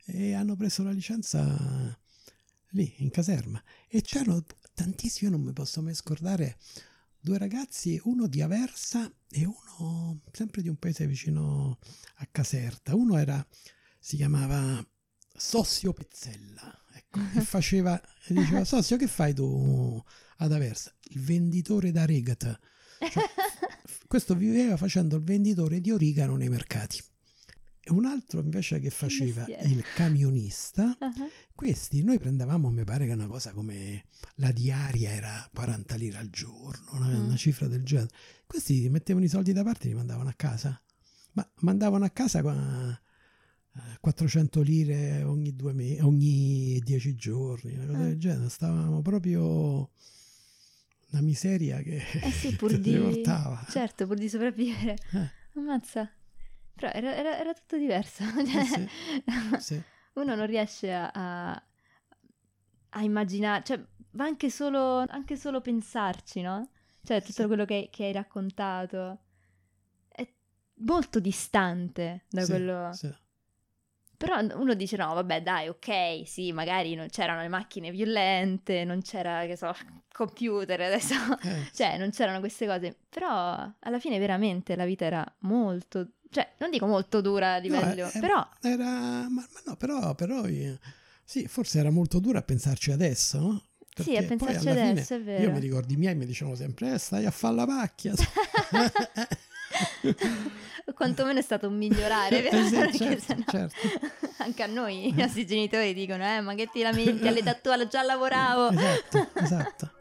E 0.05 0.33
hanno 0.33 0.57
preso 0.57 0.83
la 0.83 0.92
licenza 0.92 1.99
lì 2.73 2.94
in 2.99 3.11
caserma 3.11 3.62
e 3.88 4.01
c'erano 4.03 4.44
tantissimi, 4.75 5.31
io 5.31 5.37
non 5.37 5.44
mi 5.44 5.53
posso 5.53 5.83
mai 5.83 5.94
scordare, 5.94 6.59
due 7.21 7.38
ragazzi, 7.38 8.01
uno 8.05 8.27
di 8.27 8.40
Aversa 8.40 9.12
e 9.29 9.44
uno 9.44 10.21
sempre 10.31 10.62
di 10.62 10.68
un 10.68 10.77
paese 10.77 11.07
vicino 11.07 11.79
a 12.16 12.29
Caserta. 12.31 12.94
Uno 12.94 13.18
era, 13.18 13.44
si 13.99 14.16
chiamava 14.16 14.87
Sossio 15.38 15.92
Pezzella, 15.92 16.85
ecco, 16.92 17.20
e 17.35 17.40
faceva, 17.42 18.01
diceva, 18.27 18.64
Sossio 18.64 18.96
che 18.96 19.07
fai 19.07 19.33
tu 19.33 20.03
ad 20.38 20.53
Aversa? 20.53 20.92
Il 21.11 21.20
venditore 21.20 21.92
d'arigata. 21.92 22.59
Cioè, 22.98 23.24
questo 24.07 24.35
viveva 24.35 24.77
facendo 24.77 25.16
il 25.16 25.22
venditore 25.22 25.81
di 25.81 25.90
origano 25.90 26.37
nei 26.37 26.48
mercati. 26.48 27.03
E 27.81 27.92
un 27.92 28.05
altro 28.05 28.40
invece 28.40 28.81
che 28.81 28.90
faceva 28.90 29.46
il 29.46 29.83
camionista, 29.94 30.94
uh-huh. 30.98 31.31
questi 31.55 32.03
noi 32.03 32.18
prendevamo, 32.18 32.68
mi 32.68 32.85
pare 32.85 33.07
che 33.07 33.12
una 33.12 33.29
cosa 33.29 33.53
come 33.53 34.05
la 34.35 34.53
diaria 34.53 35.11
era 35.11 35.48
40 35.55 35.94
lire 35.94 36.18
al 36.18 36.29
giorno, 36.29 36.90
una, 36.92 37.07
uh-huh. 37.07 37.24
una 37.24 37.37
cifra 37.37 37.66
del 37.66 37.85
genere. 37.85 38.11
Questi 38.46 38.88
mettevano 38.90 39.24
i 39.24 39.29
soldi 39.29 39.53
da 39.53 39.62
parte 39.62 39.87
e 39.87 39.88
li 39.88 39.94
mandavano 39.94 40.29
a 40.29 40.35
casa. 40.35 40.79
Ma 41.33 41.51
mandavano 41.61 42.05
a 42.05 42.11
casa 42.11 42.42
400 44.00 44.60
lire 44.62 45.22
ogni 45.22 45.54
due 45.54 45.72
mesi, 45.72 46.00
ogni 46.00 46.78
10 46.80 47.14
giorni, 47.14 47.74
una 47.74 47.86
cosa 47.86 47.98
uh 47.98 48.02
del 48.02 48.18
genere. 48.18 48.48
Stavamo 48.48 49.02
proprio 49.02 49.90
una 51.10 51.22
miseria 51.22 51.80
che 51.80 52.02
eh 52.22 52.30
sì, 52.30 52.54
pur 52.56 52.76
di... 52.78 52.96
portava. 52.96 53.64
Certo, 53.68 54.06
pur 54.06 54.16
di 54.16 54.28
sopravvivere. 54.28 54.96
Eh. 55.12 55.30
Ammazza. 55.54 56.10
Però 56.74 56.90
era, 56.92 57.14
era, 57.14 57.38
era 57.38 57.52
tutto 57.54 57.76
diverso. 57.76 58.24
Cioè, 58.46 58.64
sì, 58.64 58.88
sì. 59.58 59.82
Uno 60.14 60.34
non 60.34 60.46
riesce 60.46 60.92
a, 60.92 61.10
a, 61.12 61.62
a, 62.90 63.02
immaginare, 63.02 63.62
cioè 63.64 63.84
va 64.12 64.24
anche 64.24 64.50
solo, 64.50 65.04
anche 65.08 65.36
solo 65.36 65.60
pensarci, 65.60 66.40
no? 66.40 66.70
Cioè 67.02 67.20
tutto 67.20 67.42
sì. 67.42 67.46
quello 67.46 67.64
che, 67.64 67.88
che, 67.90 68.04
hai 68.04 68.12
raccontato 68.12 69.20
è 70.08 70.28
molto 70.78 71.20
distante 71.20 72.24
da 72.28 72.44
quello... 72.44 72.90
Però 74.18 74.37
uno 74.57 74.74
dice 74.74 74.96
no, 74.96 75.14
vabbè, 75.14 75.42
dai, 75.42 75.68
ok, 75.68 76.26
sì, 76.26 76.50
magari 76.50 76.96
non 76.96 77.07
c'erano 77.09 77.40
le 77.40 77.46
macchine 77.46 77.92
più 77.92 78.04
lente, 78.04 78.85
non 78.85 79.00
c'era, 79.00 79.46
che 79.46 79.57
so, 79.57 79.72
computer 80.12 80.81
adesso, 80.81 81.14
eh. 81.44 81.70
cioè 81.72 81.96
non 81.98 82.11
c'erano 82.11 82.40
queste 82.40 82.66
cose, 82.66 82.96
però 83.09 83.72
alla 83.78 83.98
fine 84.00 84.18
veramente 84.18 84.74
la 84.74 84.85
vita 84.85 85.04
era 85.04 85.24
molto, 85.42 86.14
cioè 86.31 86.52
non 86.59 86.70
dico 86.70 86.87
molto 86.87 87.20
dura 87.20 87.54
a 87.54 87.59
livello, 87.59 88.02
no, 88.02 88.11
è, 88.11 88.18
però... 88.18 88.44
Era, 88.61 88.85
ma, 88.85 89.28
ma, 89.28 89.46
no, 89.64 89.76
però, 89.76 90.12
però 90.16 90.48
io, 90.48 90.81
sì, 91.22 91.46
forse 91.46 91.78
era 91.78 91.90
molto 91.90 92.18
dura 92.18 92.40
a 92.40 92.42
pensarci 92.42 92.90
adesso, 92.90 93.38
no? 93.38 93.62
Perché 93.94 94.11
sì, 94.11 94.16
a 94.16 94.26
pensarci 94.26 94.68
adesso, 94.68 95.16
fine, 95.16 95.20
è 95.20 95.22
vero. 95.22 95.42
Io 95.44 95.52
mi 95.52 95.61
ricordo 95.61 95.92
i 95.92 95.96
miei 95.96 96.16
mi 96.16 96.26
dicevano 96.26 96.57
sempre, 96.57 96.94
eh, 96.94 96.98
stai 96.98 97.24
a 97.24 97.31
fare 97.31 97.54
la 97.54 97.66
macchia. 97.66 98.14
Quantomeno 100.94 101.38
è 101.38 101.42
stato 101.42 101.68
un 101.68 101.77
migliorare, 101.77 102.40
vero? 102.42 102.57
Eh 102.57 102.64
sì, 102.64 102.98
certo, 102.98 103.20
sennò... 103.20 103.44
certo. 103.46 103.77
Anche 104.38 104.62
a 104.62 104.66
noi 104.66 105.09
i 105.09 105.12
nostri 105.12 105.46
genitori 105.46 105.92
dicono, 105.94 106.24
eh, 106.24 106.40
ma 106.40 106.55
che 106.55 106.68
ti 106.72 106.83
lamenti, 106.83 107.27
all'età 107.29 107.55
tua 107.55 107.87
già 107.87 108.03
lavoravo. 108.03 108.70
Esatto, 108.70 109.29
esatto. 109.35 109.92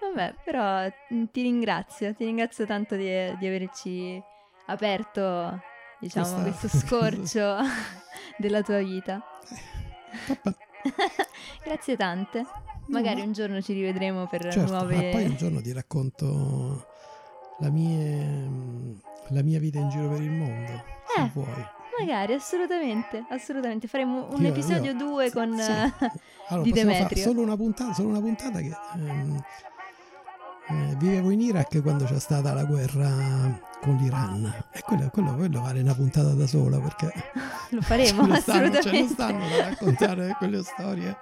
Vabbè, 0.00 0.34
però 0.44 0.88
mm, 1.14 1.24
ti 1.30 1.42
ringrazio, 1.42 2.14
ti 2.14 2.24
ringrazio 2.24 2.66
tanto 2.66 2.96
di, 2.96 3.06
di 3.38 3.46
averci 3.46 4.20
aperto, 4.66 5.60
diciamo, 6.00 6.42
questo, 6.42 6.68
questo 6.68 6.78
scorcio 6.78 7.56
della 8.38 8.62
tua 8.62 8.78
vita. 8.78 9.22
Grazie 11.62 11.96
tante. 11.96 12.44
Magari 12.86 13.20
un 13.20 13.32
giorno 13.32 13.60
ci 13.62 13.72
rivedremo 13.72 14.26
per 14.26 14.50
certo, 14.50 14.72
nuove... 14.72 15.10
poi 15.10 15.24
un 15.26 15.36
giorno 15.36 15.60
ti 15.60 15.72
racconto 15.72 16.88
la 17.60 17.70
mia, 17.70 18.48
la 19.30 19.42
mia 19.42 19.58
vita 19.58 19.78
in 19.78 19.88
giro 19.88 20.08
per 20.08 20.22
il 20.22 20.30
mondo, 20.30 20.72
eh, 20.72 20.82
se 21.14 21.30
vuoi. 21.32 21.66
Magari, 21.98 22.32
assolutamente, 22.34 23.24
assolutamente. 23.28 23.86
Faremo 23.86 24.28
un 24.32 24.42
io, 24.42 24.48
episodio 24.48 24.94
2 24.94 25.30
con 25.32 25.58
sì. 25.58 25.70
allora, 26.48 26.62
di 26.62 26.72
Demetrio. 26.72 27.22
Solo 27.22 27.42
una, 27.42 27.56
puntata, 27.56 27.92
solo 27.92 28.08
una 28.08 28.20
puntata 28.20 28.60
che 28.60 28.74
ehm, 28.96 29.42
eh, 30.70 30.94
vivevo 30.96 31.30
in 31.30 31.40
Iraq 31.40 31.82
quando 31.82 32.04
c'è 32.04 32.18
stata 32.20 32.54
la 32.54 32.64
guerra 32.64 33.60
con 33.80 33.96
l'Iran 33.96 34.44
e 34.70 34.80
quello, 34.82 35.08
quello, 35.10 35.34
quello 35.34 35.60
vale 35.62 35.80
una 35.80 35.94
puntata 35.94 36.32
da 36.32 36.46
sola 36.46 36.78
perché 36.78 37.12
lo 37.70 37.80
faremo 37.80 38.26
ce 38.30 38.32
assolutamente 38.32 38.82
stanno, 38.82 38.96
ce 38.96 39.02
ne 39.02 39.08
stanno 39.08 39.48
da 39.48 39.68
raccontare 39.68 40.34
quelle 40.38 40.62
storie 40.62 41.16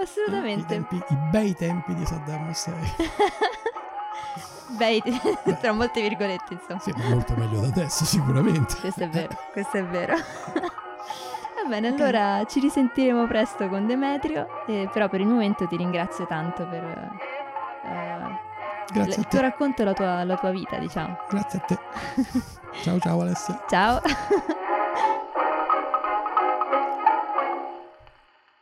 assolutamente 0.00 0.74
I, 0.74 0.76
tempi, 0.76 0.96
i 0.96 1.16
bei 1.30 1.54
tempi 1.54 1.94
di 1.94 2.06
Saddam 2.06 2.48
Hussein 2.48 2.76
bei, 4.68 5.02
tra 5.60 5.72
molte 5.72 6.00
virgolette, 6.00 6.54
insomma. 6.54 6.80
Sì, 6.80 6.92
ma 6.96 7.08
molto 7.08 7.34
meglio 7.36 7.60
da 7.60 7.66
adesso, 7.68 8.04
sicuramente. 8.04 8.76
Questo 8.80 9.04
è 9.04 9.08
vero, 9.08 9.36
questo 9.52 9.76
è 9.76 9.84
vero. 9.84 10.14
Va 11.64 11.68
bene, 11.68 11.88
allora 11.88 12.44
ci 12.44 12.60
risentiremo 12.60 13.26
presto 13.26 13.68
con 13.68 13.86
Demetrio, 13.86 14.64
eh, 14.66 14.88
però 14.92 15.08
per 15.08 15.20
il 15.20 15.26
momento 15.26 15.66
ti 15.66 15.76
ringrazio 15.76 16.26
tanto 16.26 16.66
per 16.68 17.10
uh, 17.84 18.98
il 18.98 19.26
tuo 19.28 19.40
racconto 19.40 19.82
e 19.82 19.84
la 19.84 19.92
tua, 19.94 20.24
la 20.24 20.36
tua 20.36 20.50
vita, 20.50 20.76
diciamo. 20.78 21.16
Grazie 21.28 21.58
a 21.60 21.62
te. 21.62 21.78
ciao 22.82 22.98
ciao 22.98 23.20
Alessia. 23.20 23.64
Ciao. 23.66 24.00